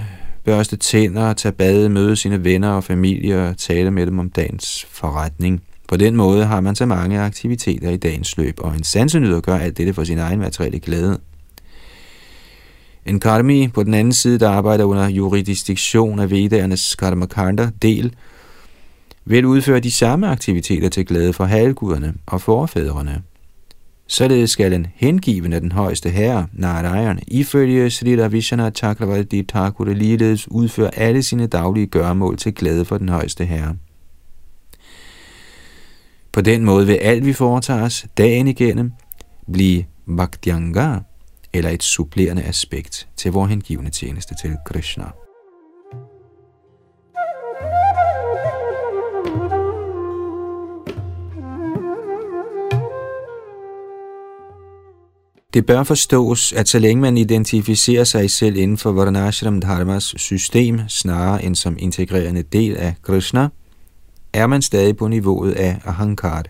[0.47, 4.85] børste tænder, tage bade, møde sine venner og familie og tale med dem om dagens
[4.89, 5.61] forretning.
[5.87, 9.57] På den måde har man så mange aktiviteter i dagens løb, og en sansenyder gør
[9.57, 11.19] alt dette for sin egen materielle glæde.
[13.05, 18.13] En karmi på den anden side, der arbejder under jurisdiktion af vedernes karmakanda del,
[19.25, 23.21] vil udføre de samme aktiviteter til glæde for halvguderne og forfædrene.
[24.07, 30.51] Således skal en hengiven af den højeste herre, Narayan, ifølge Sri Vishana Chakravarti Thakur ligeledes
[30.51, 33.75] udføre alle sine daglige gørmål til glæde for den højeste herre.
[36.31, 38.91] På den måde vil alt, vi foretager os dagen igennem,
[39.51, 39.83] blive
[40.17, 40.95] bhaktyanga,
[41.53, 45.26] eller et supplerende aspekt til vores hengivende tjeneste til Krishna.
[55.57, 60.79] Det bør forstås, at så længe man identificerer sig selv inden for Varnashram Dharmas system,
[60.87, 63.47] snarere end som integrerende del af Krishna,
[64.33, 66.43] er man stadig på niveauet af ahankar,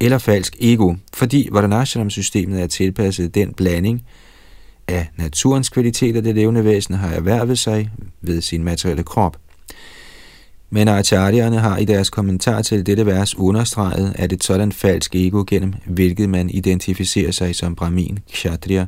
[0.00, 4.02] eller falsk ego, fordi Varnashram-systemet er tilpasset den blanding
[4.88, 7.90] af naturens kvaliteter, det levende væsen har erhvervet sig
[8.22, 9.36] ved sin materielle krop.
[10.74, 15.44] Men acharyerne har i deres kommentar til dette vers understreget, at et sådan falsk ego,
[15.46, 18.86] gennem hvilket man identificerer sig som Brahmin, Kshatriya,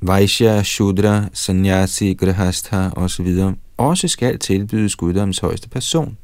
[0.00, 3.26] Vaishya, Shudra, Sanyasi, Grahastha osv.,
[3.76, 6.16] også skal tilbydes guddoms højeste person.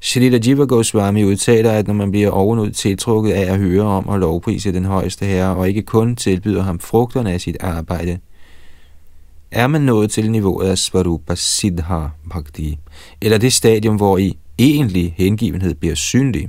[0.00, 4.18] Shrita Jiva Goswami udtaler, at når man bliver ovenud tiltrukket af at høre om og
[4.18, 8.18] lovprise den højeste herre, og ikke kun tilbyder ham frugterne af sit arbejde,
[9.50, 12.78] er man nået til niveauet af Svarupa Siddha Bhakti,
[13.20, 16.48] eller det stadium, hvor i egentlig hengivenhed bliver synlig.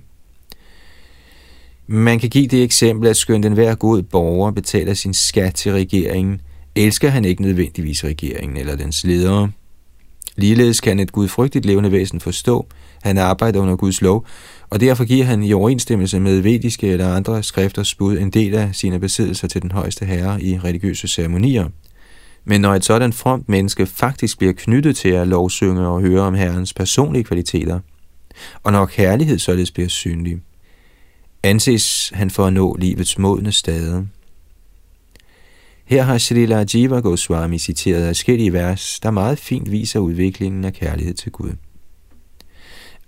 [1.88, 6.42] Man kan give det eksempel, at skønt enhver god borger betaler sin skat til regeringen,
[6.76, 9.52] elsker han ikke nødvendigvis regeringen eller dens ledere.
[10.36, 12.68] Ligeledes kan et gudfrygtigt levende væsen forstå,
[13.02, 14.26] han arbejder under Guds lov,
[14.70, 18.76] og derfor giver han i overensstemmelse med vediske eller andre skrifters bud en del af
[18.76, 21.68] sine besiddelser til den højeste herre i religiøse ceremonier.
[22.46, 26.34] Men når et sådan fromt menneske faktisk bliver knyttet til at lovsynge og høre om
[26.34, 27.80] herrens personlige kvaliteter,
[28.64, 30.42] og når kærlighed således bliver synlig,
[31.44, 34.08] anses han for at nå livets modne stade.
[35.86, 41.14] Her har Srila Jiva Goswami citeret forskellige vers, der meget fint viser udviklingen af kærlighed
[41.14, 41.52] til Gud.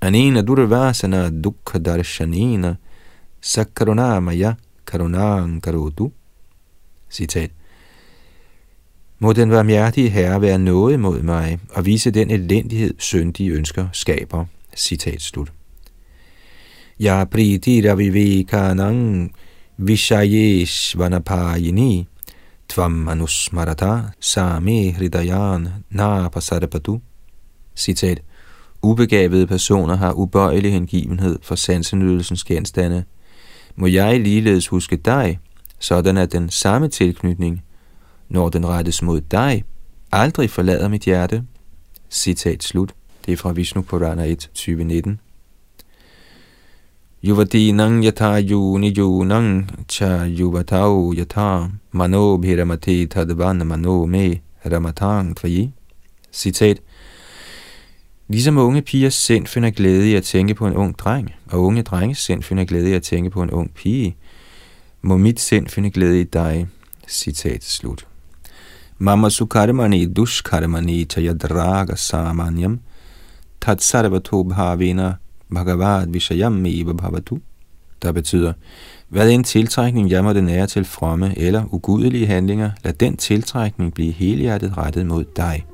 [0.01, 2.75] Anena durvasana dukkha darshanena
[3.41, 4.53] sakarunamaya
[4.87, 6.11] karunang karotu.
[7.09, 7.51] Citat.
[9.19, 14.45] Må den varmhjertige herre være noget mod mig og vise den elendighed, syndige ønsker skaber.
[14.75, 15.53] Citat slut.
[16.99, 19.31] Ja priti ravivekanang
[19.77, 22.07] vishayesh vanapayini
[22.69, 27.01] tvam manusmarata same hridayan na pasarapatu.
[27.75, 28.21] Citat.
[28.81, 33.03] Ubegavede personer har ubøjelig hengivenhed for sansenydelsens genstande.
[33.75, 35.39] Må jeg ligeledes huske dig,
[35.79, 37.63] sådan at den samme tilknytning,
[38.33, 39.63] når den rettes mod dig,
[40.11, 41.43] aldrig forlader mit hjerte.
[42.09, 42.93] Citat slut.
[43.25, 45.19] Det er fra Vishnu Purana 1, 2019.
[47.23, 55.71] Yuvadinang yata yuni yunang cha yuvatau yata mano bhiramati tadvan mano me ramatang tvayi.
[56.31, 56.77] Citat.
[58.27, 61.81] Ligesom unge pigers sind finder glæde i at tænke på en ung dreng, og unge
[61.81, 64.15] drenges sind finder glæde i at tænke på en ung pige,
[65.01, 66.67] må mit sind finde glæde i dig.
[67.07, 68.07] Citat slut.
[69.03, 72.79] Mama sukarmani dushkarmani chayadraga samanyam
[73.59, 75.17] tat sarvato bhavena
[75.51, 77.41] bhagavad vishayam eva bhavatu,
[78.01, 78.53] der betyder,
[79.09, 84.11] hvad en tiltrækning jeg måtte nære til fromme eller ugudelige handlinger, lad den tiltrækning blive
[84.11, 85.65] helhjertet rettet mod dig.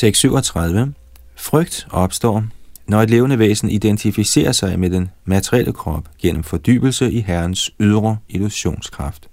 [0.00, 0.94] Tekst 37.
[1.36, 2.44] Frygt opstår,
[2.86, 8.16] når et levende væsen identificerer sig med den materielle krop gennem fordybelse i Herrens ydre
[8.28, 9.28] illusionskraft.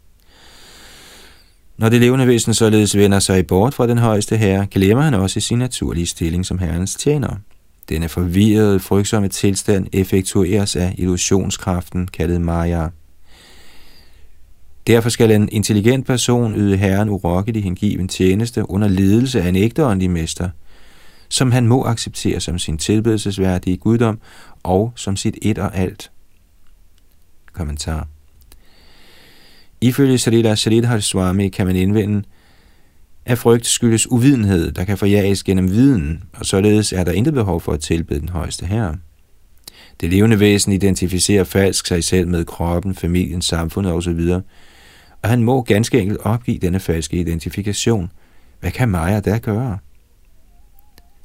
[1.77, 5.39] Når det levende væsen således vender sig bort fra den højeste herre, glemmer han også
[5.39, 7.35] sin naturlige stilling som herrens tjener.
[7.89, 12.87] Denne forvirrede, frygtsomme tilstand effektueres af illusionskraften, kaldet Maya.
[14.87, 19.85] Derfor skal en intelligent person yde herren urokkelig hengiven tjeneste under ledelse af en ægte
[19.85, 20.49] åndelig mester,
[21.29, 24.19] som han må acceptere som sin tilbedelsesværdige guddom
[24.63, 26.11] og som sit et og alt.
[27.53, 28.07] Kommentar
[29.81, 32.23] Ifølge Sarita Sridhar Swami kan man indvende,
[33.25, 37.61] at frygt skyldes uvidenhed, der kan forjages gennem viden, og således er der intet behov
[37.61, 38.97] for at tilbede den højeste herre.
[40.01, 44.19] Det levende væsen identificerer falsk sig selv med kroppen, familien, samfundet osv.,
[45.27, 48.11] og han må ganske enkelt opgive denne falske identifikation.
[48.59, 49.77] Hvad kan Maja da gøre?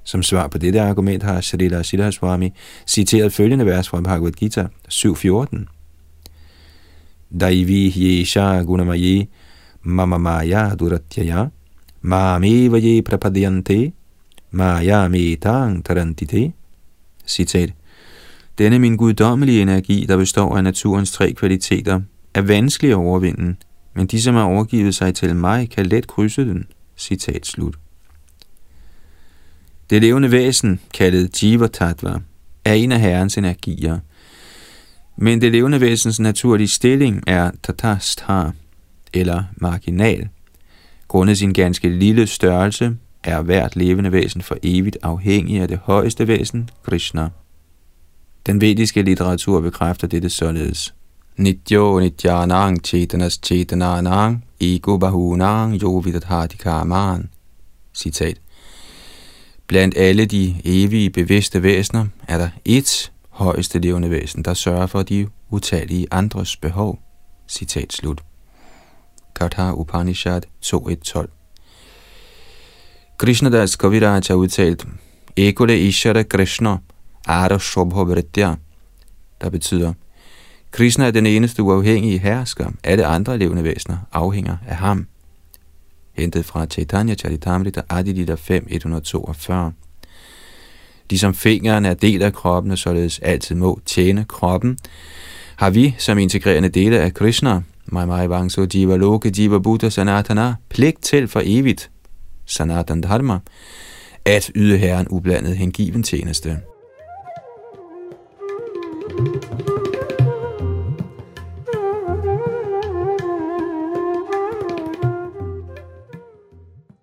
[0.04, 2.52] Som svar på dette argument har Shalila Siddhaswami
[2.86, 5.64] citeret følgende vers fra Bhagavad Gita 7.14.
[7.40, 9.26] Daivi yesha gunamaye
[9.82, 11.46] mama maya duratyaya
[12.00, 13.92] mameva ye prapadyante
[14.50, 16.52] maya metang tarantite.
[17.26, 17.70] Citat.
[18.58, 22.00] Denne min guddommelige energi, der består af naturens tre kvaliteter,
[22.34, 23.56] er vanskelig at overvinde,
[23.94, 26.66] men de, som har overgivet sig til mig, kan let krydse den.
[26.96, 27.74] Citat slut.
[29.90, 32.14] Det levende væsen, kaldet Jiva Tattva,
[32.64, 33.98] er en af herrens energier.
[35.16, 38.50] Men det levende væsens naturlige stilling er tatastha,
[39.14, 40.28] eller marginal.
[41.08, 46.28] Grundet sin ganske lille størrelse er hvert levende væsen for evigt afhængig af det højeste
[46.28, 47.28] væsen, Krishna.
[48.46, 50.94] Den vediske litteratur bekræfter dette således.
[51.36, 56.02] Nityo nityanang chetanas chetananang ego bahunang yo
[57.94, 58.36] Citat.
[59.66, 65.02] Blandt alle de evige bevidste væsener er der ét højeste levende væsen, der sørger for
[65.02, 66.98] de utallige andres behov.
[67.48, 68.22] Citat slut.
[69.34, 71.26] Katha Upanishad 2.1.12
[73.18, 74.86] Krishnadas Kaviraj har udtalt,
[75.36, 76.76] Ekole Ishara Krishna
[77.26, 78.04] Ara Shobha
[79.40, 79.92] der betyder,
[80.72, 85.06] Krishna er den eneste uafhængige hersker, alle andre levende væsener afhænger af ham
[86.12, 89.72] hentet fra Chaitanya Charitamrita Adilita 5, 142.
[91.10, 94.78] Ligesom fingeren er del af kroppen og således altid må tjene kroppen,
[95.56, 100.54] har vi som integrerende dele af Krishna, Mai Mai Vangso Jiva Loke Jiva Buddha Sanatana,
[100.68, 101.90] pligt til for evigt,
[102.46, 103.38] Sanatan Dharma,
[104.24, 106.60] at yde Herren ublandet hengiven tjeneste.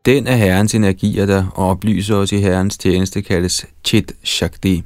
[0.09, 4.83] Den af Herrens energier, der oplyser os i Herrens tjeneste, kaldes Chit Shakti.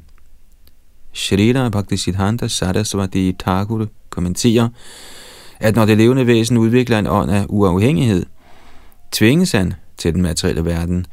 [1.13, 4.69] Shrita Bhaktisiddhanta Saraswati Thakur kommenterer,
[5.59, 8.25] at når det levende væsen udvikler en ånd af uafhængighed,
[9.11, 11.05] tvinges han til den materielle verden,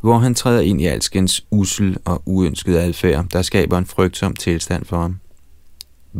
[0.00, 4.84] hvor han træder ind i alskens usel og uønsket adfærd, der skaber en frygtsom tilstand
[4.84, 5.18] for ham.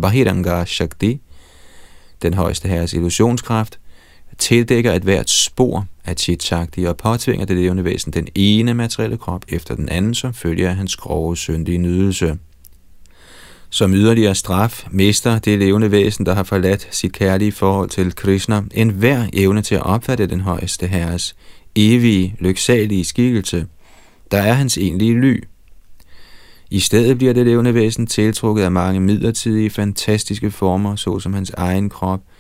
[0.01, 1.21] Bahiranga Shakti,
[2.23, 3.79] den højeste herres illusionskraft,
[4.39, 6.53] tildækker et hvert spor af Chit
[6.87, 10.77] og påtvinger det levende væsen den ene materielle krop efter den anden, som følger af
[10.77, 12.39] hans grove syndige nydelse.
[13.71, 18.63] Som yderligere straf mister det levende væsen, der har forladt sit kærlige forhold til Krishna,
[18.75, 21.37] en hver evne til at opfatte den højeste herres
[21.75, 23.67] evige, lyksalige skikkelse,
[24.31, 25.45] der er hans egentlige ly.
[26.71, 31.91] I stedet bliver det levende væsen tiltrukket af mange midlertidige, fantastiske former, såsom hans egen
[31.91, 32.21] krop–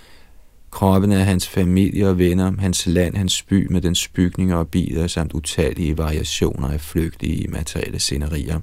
[0.74, 5.06] Kroppen af hans familie og venner, hans land, hans by med dens bygninger og biler,
[5.06, 8.60] samt utallige variationer af flygtige materielle scenerier.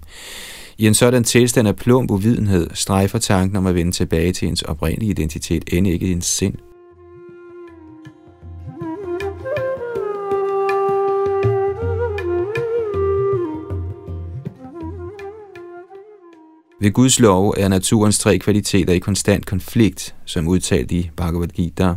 [0.77, 4.61] I en sådan tilstand af plump uvidenhed strejfer tanken om at vende tilbage til ens
[4.61, 6.70] oprindelige identitet end ikke i ens sind.
[16.81, 21.93] Ved Guds lov er naturens tre kvaliteter i konstant konflikt, som udtalt i Bhagavad Gita.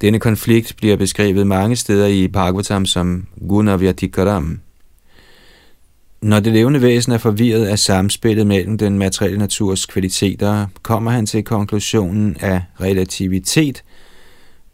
[0.00, 4.60] Denne konflikt bliver beskrevet mange steder i Bhagavatam som Gunavyatikaram.
[6.22, 11.26] Når det levende væsen er forvirret af samspillet mellem den materielle naturs kvaliteter, kommer han
[11.26, 13.84] til konklusionen af relativitet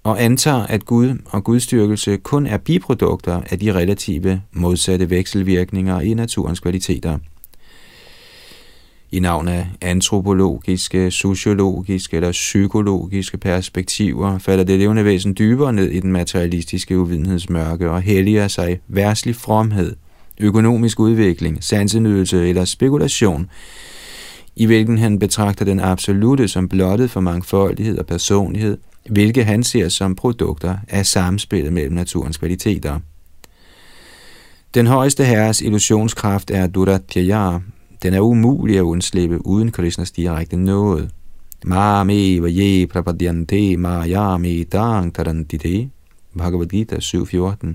[0.03, 6.15] og antager, at Gud og gudstyrkelse kun er biprodukter af de relative modsatte vekselvirkninger i
[6.15, 7.19] naturens kvaliteter–
[9.13, 16.01] i navn af antropologiske, sociologiske eller psykologiske perspektiver falder det levende væsen dybere ned i
[16.01, 19.97] den materialistiske uvidenhedsmørke og helliger sig værslig fromhed,
[20.41, 23.51] økonomisk udvikling, sansenydelse eller spekulation,
[24.57, 28.79] i hvilken han betragter den absolute som blottet for mangfoldighed og personlighed,
[29.11, 32.99] hvilke han ser som produkter af samspillet mellem naturens kvaliteter.
[34.75, 37.59] Den højeste herres illusionskraft er Duratjaya,
[38.03, 41.11] den er umulig at undslippe uden Krishnas direkte nåde.
[41.65, 45.91] Mame vaje prapadyante mayame dang tarantite.
[46.37, 47.75] Bhagavad Gita 7.14.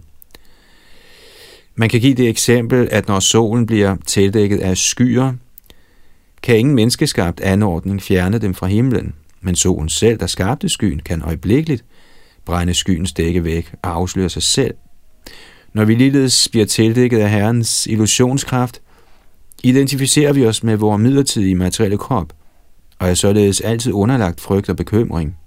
[1.76, 5.34] Man kan give det eksempel, at når solen bliver tildækket af skyer,
[6.42, 11.22] kan ingen menneskeskabt anordning fjerne dem fra himlen, men solen selv, der skabte skyen, kan
[11.22, 11.86] øjeblikkeligt
[12.46, 14.74] brænde skyens dække væk og afsløre sig selv.
[15.74, 18.82] Når vi ligeledes bliver tildækket af Herrens illusionskraft,
[19.64, 22.34] identificerer vi os med vores midlertidige materielle krop,
[22.99, 25.38] og er således altid underlagt frygt og bekymring.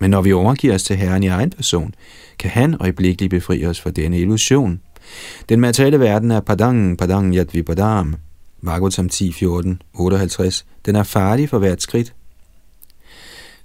[0.00, 1.94] Men når vi overgiver os til Herren i egen person,
[2.38, 4.80] kan han øjeblikkeligt befri os fra denne illusion.
[5.48, 8.16] Den materielle verden er padang, padang yat vipadam.
[8.62, 10.66] Vagotam 10, 14, 58.
[10.86, 12.14] Den er farlig for hvert skridt.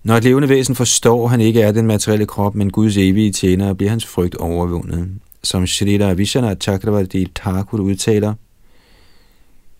[0.04, 3.32] Når et levende væsen forstår, at han ikke er den materielle krop, men Guds evige
[3.32, 5.10] tjener, bliver hans frygt overvundet.
[5.44, 8.34] Som Shrita Vishana Chakravarti Thakur udtaler,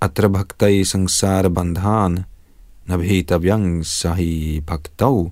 [0.03, 2.25] अत्र भक्तै संसार बंधान
[2.91, 5.31] नभेतव्यं sahi bhaktau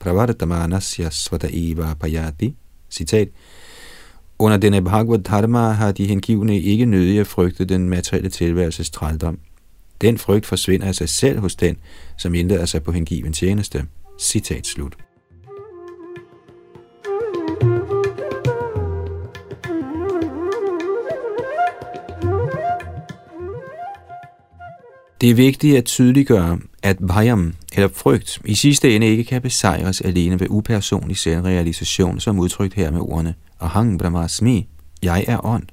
[0.00, 2.54] pravartamanasya svata eva payati.
[2.90, 3.28] Citat.
[4.38, 9.38] Under denne Bhagavad Dharma har de hengivne ikke nødig at frygte den materielle tilværelses trældom.
[10.00, 11.76] Den frygt forsvinder af sig selv hos den,
[12.16, 13.86] som indlader sig på hengiven tjeneste.
[14.20, 15.03] Citat slut.
[25.25, 30.01] Det er vigtigt at tydeliggøre, at bhayam, eller frygt, i sidste ende ikke kan besejres
[30.01, 34.67] alene ved upersonlig selvrealisation, som udtrykt her med ordene Ahang Brahmasmi,
[35.03, 35.63] jeg er ånd.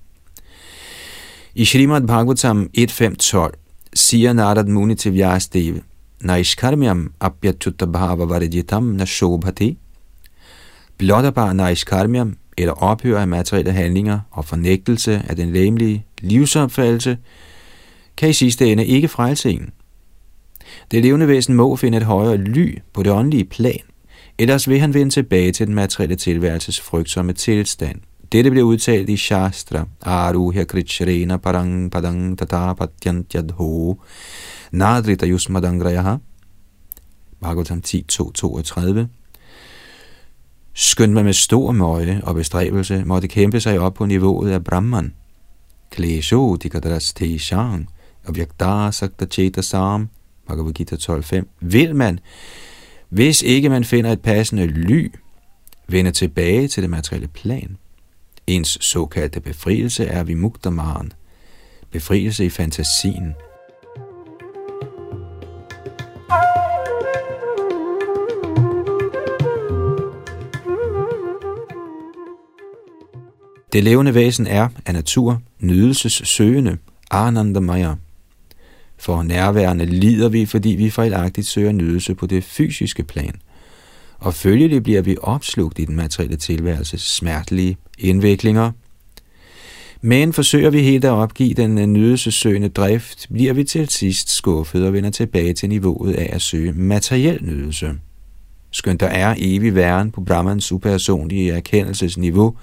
[1.55, 3.51] I Srimad Bhagavatam 1.5.12
[3.95, 5.81] siger Narad Muni til Vyasdeva,
[6.21, 9.79] Naishkarmyam apyachutta bhava varjitam nashobhati.
[10.99, 17.19] Blot og bare Naishkarmyam, eller ophør af materielle handlinger og fornægtelse af den læmelige livsopfattelse,
[18.17, 19.71] kan i sidste ende ikke frelse en.
[20.91, 23.83] Det levende væsen må finde et højere ly på det åndelige plan,
[24.39, 28.01] ellers vil han vende tilbage til den materielle tilværelses frygtsomme tilstand.
[28.33, 34.01] Dette bliver udtalt i Shastra, Aruhya Krichrena Parang Padang Tata Patyantjadho,
[34.73, 36.17] Nadrita Yusmadangrayaha,
[37.41, 39.09] Bhagavatam 10, 2, 32.
[40.75, 45.15] Skønt man med stor møje og bestræbelse måtte kæmpe sig op på niveauet af Brahman.
[45.91, 47.13] Klesho Dikadras
[48.27, 50.09] avyakta Sakta Chetasam,
[50.47, 52.21] Bhagavad Gita 12.5, vil man,
[53.09, 55.13] hvis ikke man finder et passende ly,
[55.89, 57.77] vende tilbage til det materielle plan.
[58.47, 61.13] Ens såkaldte befrielse er vimuktamaren,
[61.91, 63.35] befrielse i fantasien.
[73.73, 76.79] Det levende væsen er af natur nydelsessøgende,
[77.11, 77.95] Anandamaya.
[79.03, 83.35] For nærværende lider vi, fordi vi fejlagtigt søger nydelse på det fysiske plan.
[84.19, 88.71] Og følgelig bliver vi opslugt i den materielle tilværelses smertelige indviklinger.
[90.01, 94.87] Men forsøger vi helt at opgive den øh, nydelsesøgende drift, bliver vi til sidst skuffet
[94.87, 97.95] og vender tilbage til niveauet af at søge materiel nydelse.
[98.71, 102.57] Skønt der er evig væren på Brahmans superpersonlige erkendelsesniveau,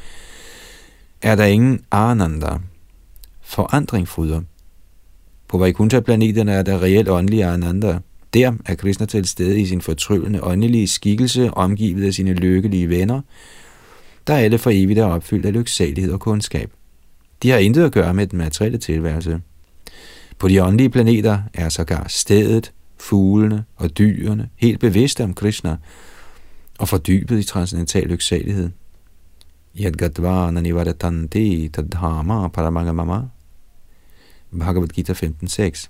[1.22, 2.58] er der ingen ananda,
[3.42, 4.42] forandring fryder.
[5.50, 8.00] På Vaikuntha-planeterne er der reelt åndelige ananda.
[8.34, 13.22] Der er Krishna til stede i sin fortryllende åndelige skikkelse, omgivet af sine lykkelige venner,
[14.28, 16.72] der alle for evigt er opfyldt af lyksalighed og kundskab.
[17.44, 19.42] De har intet at gøre med den materielle tilværelse.
[20.40, 25.78] På de åndelige planeter er sågar stedet, fuglene og dyrene helt bevidste om Krishna
[26.80, 28.70] og fordybet i transcendental lyksalighed.
[29.80, 30.84] Yadgadvana
[31.74, 33.22] tadhama paramangamama
[34.52, 35.90] Bhagavad Gita 15.6.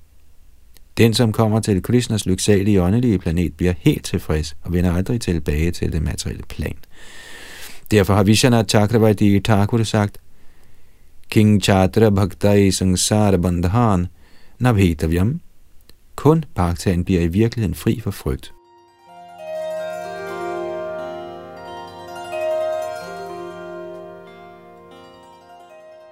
[0.97, 5.71] Den, som kommer til Krishnas lyksalige åndelige planet, bliver helt tilfreds og vender aldrig tilbage
[5.71, 6.77] til det materielle plan.
[7.91, 10.17] Derfor har Vishwanath Chakravarti Thakur sagt,
[11.29, 14.07] King Chatra Bhaktai Sangsara Bandhan
[14.59, 15.41] Nabhetavyam.
[16.15, 18.53] Kun bhaktaen bliver i virkeligheden fri for frygt.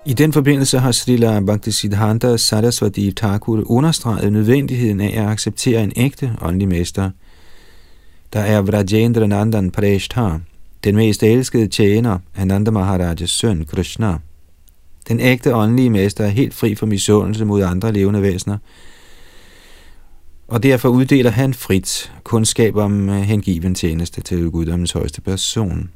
[0.08, 6.32] I den forbindelse har Srila Bhaktisiddhanta Saraswati Thakur understreget nødvendigheden af at acceptere en ægte
[6.42, 7.10] åndelig mester,
[8.34, 10.30] der er Vrajendra Nandan Preshtha,
[10.84, 14.18] den mest elskede tjener, Ananda Maharajas søn Krishna.
[15.08, 18.58] Den ægte åndelige mester er helt fri for misundelse mod andre levende væsener,
[20.48, 25.90] og derfor uddeler han frit kundskab om hengiven tjeneste til guddommens højeste person.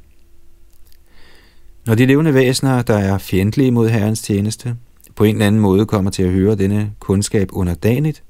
[1.85, 4.75] Når de levende væsener, der er fjendtlige mod Herrens tjeneste,
[5.15, 8.23] på en eller anden måde kommer til at høre denne kundskab underdanigt,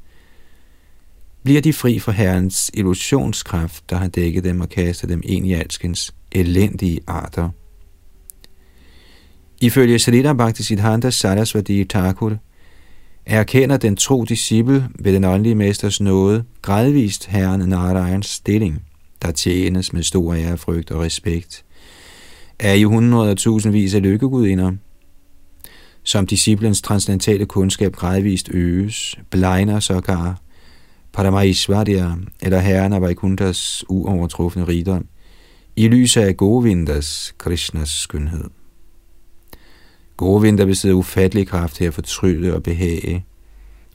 [1.43, 5.53] bliver de fri for Herrens illusionskraft, der har dækket dem og kastet dem ind i
[5.53, 7.49] alskens elendige arter.
[9.61, 12.37] Ifølge Salita Bhakti Siddhanta Sarasvati Thakur
[13.25, 18.83] erkender den tro disciple ved den åndelige mesters nåde gradvist herren Narayans stilling,
[19.21, 21.63] der tjenes med stor ære, frygt og respekt–
[22.61, 24.71] er i hundrede og tusindvis af lykkegudinder.
[26.03, 30.41] Som disciplens transcendentale kundskab gradvist øges, blegner sågar
[31.13, 35.05] Paramaishvarya eller herren af Vaikunthas uovertrufne rigdom
[35.75, 38.43] i lyset af Govindas, Krishnas skønhed.
[40.17, 43.25] Govinda besidder ufattelig kraft til at fortrylle og behage,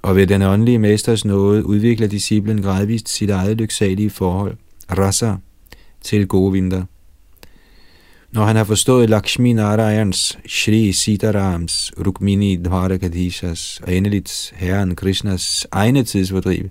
[0.02, 4.56] og ved den åndelige mesters nåde udvikler disciplen gradvist sit eget lyksalige forhold,
[4.90, 5.34] rasa,
[6.02, 6.82] til Govinda–
[8.36, 16.02] når han har forstået Lakshmi Narayans, Shri Sitarams, Rukmini Dvarakadishas og endeligt Herren Krishnas egne
[16.02, 16.64] tidsfordriv,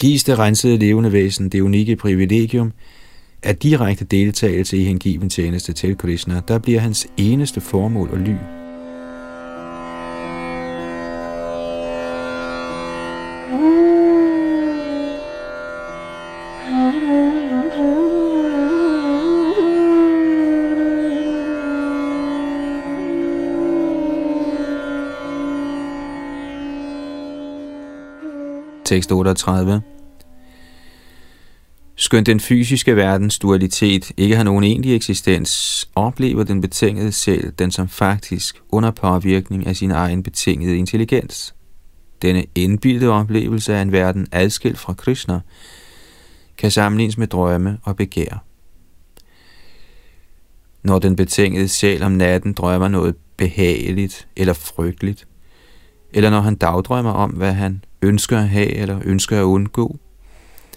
[0.00, 2.72] gives det rensede levende væsen det unikke privilegium
[3.42, 8.34] af direkte deltagelse i hengiven tjeneste til Krishna, der bliver hans eneste formål og ly.
[28.86, 29.82] Tekst 38.
[31.96, 37.70] Skønt den fysiske verdens dualitet ikke har nogen egentlig eksistens, oplever den betingede selv den
[37.70, 41.54] som faktisk under påvirkning af sin egen betingede intelligens.
[42.22, 45.40] Denne indbildede oplevelse af en verden adskilt fra Krishna
[46.58, 48.44] kan sammenlignes med drømme og begær.
[50.82, 55.26] Når den betingede sjæl om natten drømmer noget behageligt eller frygteligt,
[56.12, 59.98] eller når han dagdrømmer om, hvad han ønsker at have eller ønsker at undgå,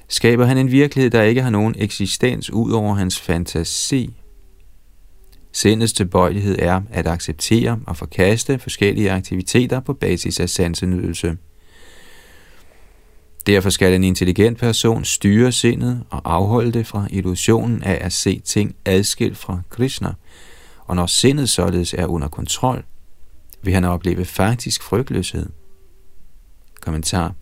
[0.08, 4.14] skaber han en virkelighed, der ikke har nogen eksistens ud over hans fantasi.
[5.52, 11.38] Sindets tilbøjelighed er at acceptere og forkaste forskellige aktiviteter på basis af sansenydelse.
[13.48, 18.40] Derfor skal en intelligent person styre sindet og afholde det fra illusionen af at se
[18.40, 20.14] ting adskilt fra Krishna.
[20.86, 22.84] Og når sindet således er under kontrol,
[23.64, 25.50] vil han opleve faktisk frygtløshed.
[26.82, 27.34] Kommentar.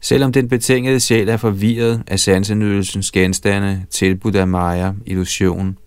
[0.00, 5.78] Selvom den betingede sjæl er forvirret af sansenydelsens genstande, tilbud af Maya, illusion,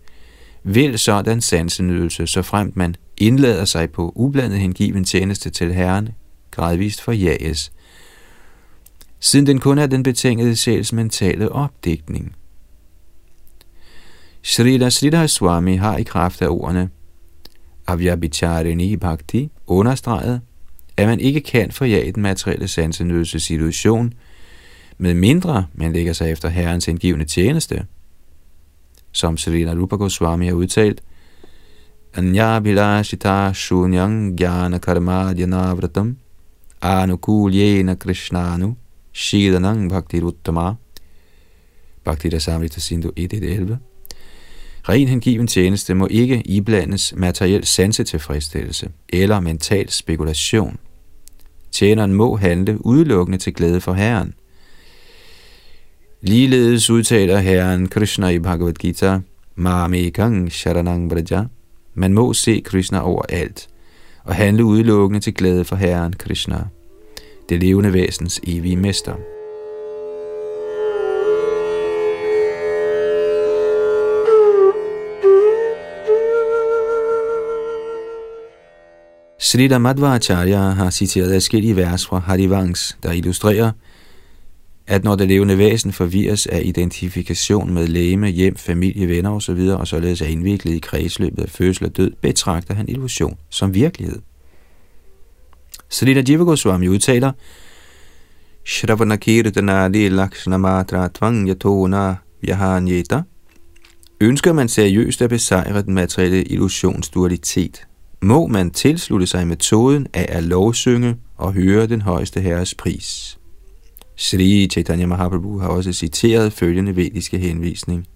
[0.62, 6.08] vil sådan sansenydelse, så fremt man indlader sig på ublandet hengiven tjeneste til Herren,
[6.50, 7.72] gradvist forjages,
[9.20, 12.36] siden den kun er den betingede sjæls mentale opdækning.
[14.42, 16.90] Srila Sridhar Swami har i kraft af ordene
[17.86, 20.40] Avyabhicharini Bhakti understreget,
[20.96, 24.12] at man ikke kan forjage den materielle sansenydelse situation,
[24.98, 27.86] med mindre man lægger sig efter Herrens indgivende tjeneste.
[29.12, 31.02] Som Selina Rupa Goswami har udtalt,
[32.16, 36.16] Anya Bilashita Shunyang Jnana Karma Dyanavratam
[36.80, 38.76] Anukulyena Krishnanu
[39.12, 40.74] Shidanang Bhakti Ruttama
[42.04, 43.76] Bhakti Rasamrita Sindhu 1.11
[44.88, 50.76] Ren hengiven tjeneste må ikke iblandes materiel sansetilfredsstillelse eller mental spekulation.
[51.72, 54.34] Tjeneren må handle udelukkende til glæde for Herren.
[56.20, 59.18] Ligeledes udtaler Herren Krishna i Bhagavad Gita,
[59.54, 61.44] Mamekang Sharanang Braja.
[61.94, 63.68] Man må se Krishna overalt
[64.24, 66.64] og handle udelukkende til glæde for Herren Krishna,
[67.48, 69.35] det levende væsens evige mester.
[79.38, 83.72] Srila Madhvacharya har citeret adskillige vers fra Harivangs, der illustrerer,
[84.86, 89.86] at når det levende væsen forvirres af identifikation med læme, hjem, familie, venner osv., og
[89.86, 94.18] således er indviklet i kredsløbet af fødsel og død, betragter han illusion som virkelighed.
[95.88, 97.32] Srila Jiva Goswami udtaler,
[98.66, 103.22] Shravanakirtanadi Lakshnamatra Tvangyatona Vyahanyeta
[104.20, 107.86] Ønsker man seriøst at besejre den materielle illusionsdualitet,
[108.20, 113.38] må man tilslutte sig metoden af at lovsynge og høre den højeste herres pris.
[114.16, 118.06] Sri Chaitanya Mahaprabhu har også citeret følgende vediske henvisning.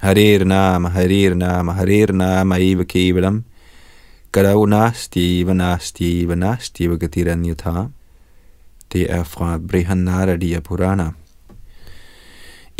[0.00, 3.44] Harir nama, harir nama, harir nama eva kevalam,
[4.32, 7.84] gadau nasti, vanasti, vanasti, vagatiranyatha.
[8.92, 11.10] Det er fra Brihanaradiya Purana.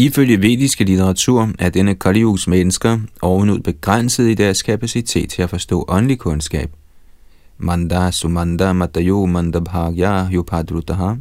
[0.00, 5.84] Ifølge vediske litteratur er denne Kaliugs mennesker ovenud begrænset i deres kapacitet til at forstå
[5.88, 6.70] åndelig kundskab.
[7.58, 11.14] Manda sumanda matayo mandabhagya yopadrutaha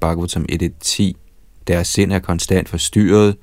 [0.00, 1.12] Bhagavatam 1.10.
[1.66, 3.36] Deres sind er konstant forstyrret,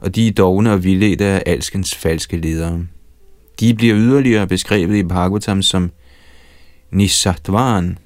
[0.00, 2.86] og de er dogne og vildledte af alskens falske ledere.
[3.60, 5.90] De bliver yderligere beskrevet i Bhagavatam som
[6.90, 7.98] Nisatvan,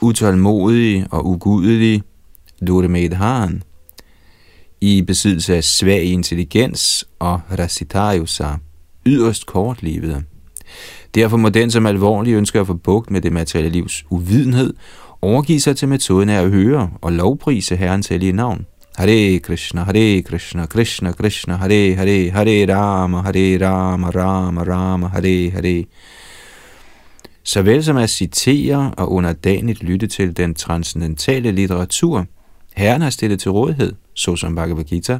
[0.00, 2.02] utålmodige og ugudelige,
[2.66, 3.62] Durmedhan,
[4.80, 8.48] i besiddelse af svag intelligens og Rasitayusa,
[9.06, 10.22] yderst kortlivede.
[11.14, 14.74] Derfor må den, som alvorligt ønsker at få bugt med det materielle livs uvidenhed,
[15.22, 18.66] overgive sig til metoden af at høre og lovprise Herrens hellige navn.
[18.96, 25.50] Hare Krishna, Hare Krishna, Krishna Krishna, Hare Hare, Hare Rama, Hare Rama, Rama Rama, Hare
[25.50, 25.84] Hare.
[27.44, 32.26] Såvel som at citere og underdanigt lytte til den transcendentale litteratur,
[32.76, 35.18] Herren har stillet til rådighed, såsom Bhagavad Gita,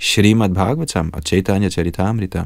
[0.00, 2.44] Srimad Bhagavatam og Chaitanya Charitamrita.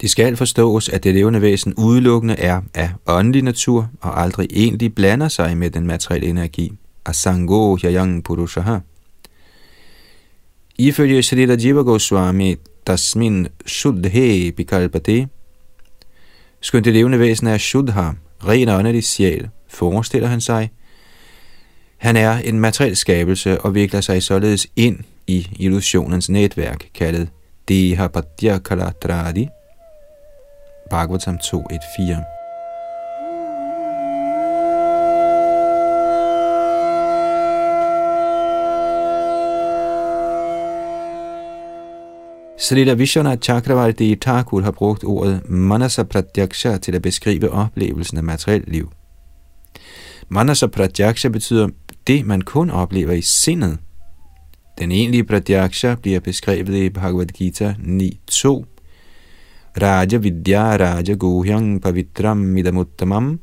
[0.00, 4.94] Det skal forstås, at det levende væsen udelukkende er af åndelig natur og aldrig egentlig
[4.94, 6.72] blander sig med den materielle energi.
[7.06, 8.78] Asango Yayang Purushaha.
[10.78, 12.56] Ifølge Shrita Jiva Goswami,
[12.86, 15.28] Tasmin Shuddhe Bikalpate,
[16.60, 18.10] skønt det levende væsen er Shuddha,
[18.48, 20.70] ren åndelig sjæl, forestiller han sig,
[22.02, 27.28] han er en materiel skabelse og vikler sig således ind i illusionens netværk, kaldet
[27.68, 28.58] Deha Padya
[30.90, 32.22] Bhagavatam 2.1.4.
[42.58, 48.68] Srila Vishwanath Chakravarti Thakur har brugt ordet Manasa Pratyaksha til at beskrive oplevelsen af materielt
[48.68, 48.92] liv.
[50.28, 51.68] Manasa Pratyaksha betyder
[52.06, 53.78] det, man kun oplever i sindet.
[54.78, 58.64] Den egentlige Pratyaksha bliver beskrevet i Bhagavad Gita 9.2
[59.82, 63.40] Raja Vidya Raja gohyang Pavitram Midamuttamam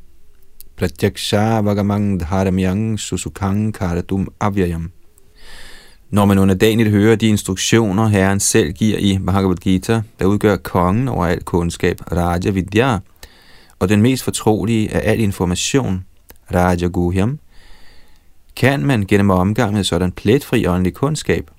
[0.78, 4.92] Pratyaksha Vagamang Dharamyang Susukang Karatum Avyayam.
[6.10, 10.56] Når man under dagen hører de instruktioner, Herren selv giver i Bhagavad Gita, der udgør
[10.56, 12.98] kongen over al kundskab, Raja Vidya,
[13.80, 16.06] og den mest fortrolige af al information,
[16.54, 17.40] Raja Guhyam,
[18.60, 21.52] kan man gennem omgang med sådan pletfri åndelig kundskab,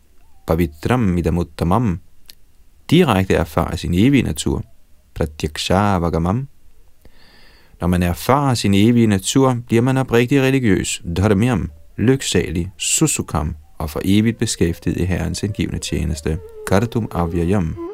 [0.46, 2.00] pavidram Midamuttamam,
[2.90, 4.62] direkte erfare sin evige natur,
[5.14, 6.48] pratyaksha vagamam.
[7.80, 14.00] Når man erfarer sin evige natur, bliver man oprigtig religiøs, dharmiam, lyksalig, susukam og for
[14.04, 16.38] evigt beskæftiget i Herrens indgivende tjeneste,
[16.68, 17.89] kartum avyayam.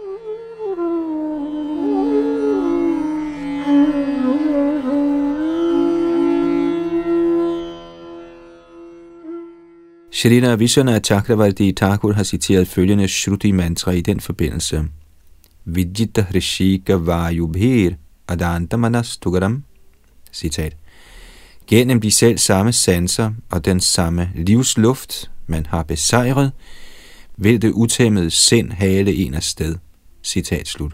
[10.16, 14.84] Shrina Vishwana Chakravarti Thakur har citeret følgende Shruti mantra i den forbindelse.
[15.64, 17.90] Vijita Hrishika Vayubhir
[18.28, 19.64] Adanta Manas Tugaram.
[20.32, 20.76] Citat.
[21.66, 26.52] Gennem de selv samme sanser og den samme livsluft, man har besejret,
[27.36, 29.76] vil det utæmmede sind hale en af sted.
[30.22, 30.92] Citat slut.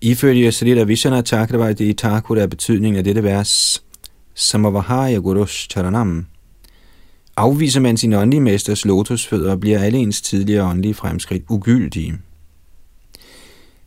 [0.00, 3.82] Ifølge Srila Vishana Chakravarti Thakur er betydningen af dette vers
[4.34, 6.26] Samavahaya Gurush Charanam
[7.38, 12.18] Afviser man sin åndelige mesters lotusfødder, bliver alle ens tidligere åndelige fremskridt ugyldige.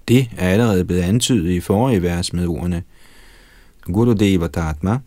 [0.08, 2.84] Det er allerede blevet antydet i forrige vers med ordene
[3.84, 4.98] Gurudeva Dhatma,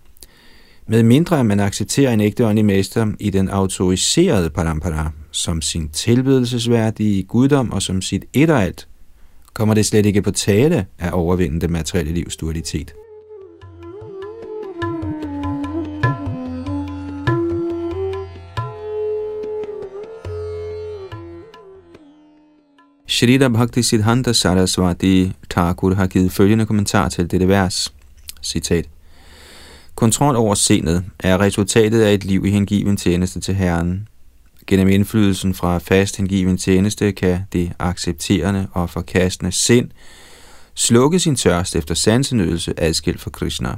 [0.86, 7.22] med mindre man accepterer en ægte åndelig mester i den autoriserede parampara som sin tilbedelsesværdige
[7.22, 8.88] guddom og som sit et og alt,
[9.52, 12.94] kommer det slet ikke på tale at overvinde det materielle livs dualitet.
[23.14, 27.94] Shrita Bhakti Siddhanta Saraswati Thakur har givet følgende kommentar til dette vers.
[28.42, 28.88] Citat.
[29.94, 34.08] Kontrol over sindet er resultatet af et liv i hengiven tjeneste til Herren.
[34.66, 39.90] Gennem indflydelsen fra fast hengiven tjeneste kan det accepterende og forkastende sind
[40.74, 43.74] slukke sin tørst efter sansenydelse adskilt fra Krishna.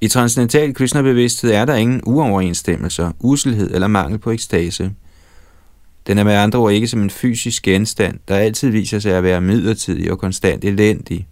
[0.00, 4.92] I transcendental Krishna-bevidsthed er der ingen uoverensstemmelser, uselhed eller mangel på ekstase.
[6.06, 9.22] Den er med andre ord ikke som en fysisk genstand, der altid viser sig at
[9.22, 11.26] være midlertidig og konstant elendig.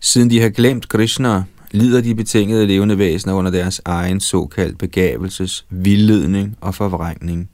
[0.00, 5.66] Siden de har glemt Krishna, lider de betingede levende væsener under deres egen såkaldt begavelses,
[5.70, 7.50] vildledning og forvrængning.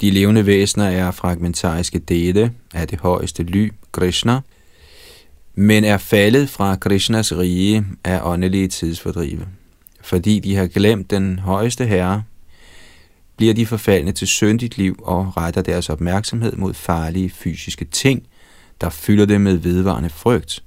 [0.00, 4.40] De levende væsener er fragmentariske dele af det højeste ly, Krishna,
[5.54, 9.46] men er faldet fra Krishnas rige af åndelige tidsfordrive.
[10.00, 12.22] Fordi de har glemt den højeste herre,
[13.42, 18.26] bliver de forfaldne til syndigt liv og retter deres opmærksomhed mod farlige fysiske ting,
[18.80, 20.62] der fylder dem med vedvarende frygt.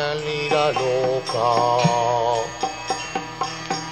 [0.00, 1.32] संसारदावानललीरलोक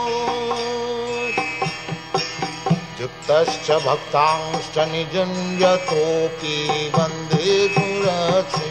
[3.01, 6.55] युक्तश्च भक्तांश्च निजुञ्जतोऽपि
[6.97, 8.63] बन्धे गुरचरणरविन्दम्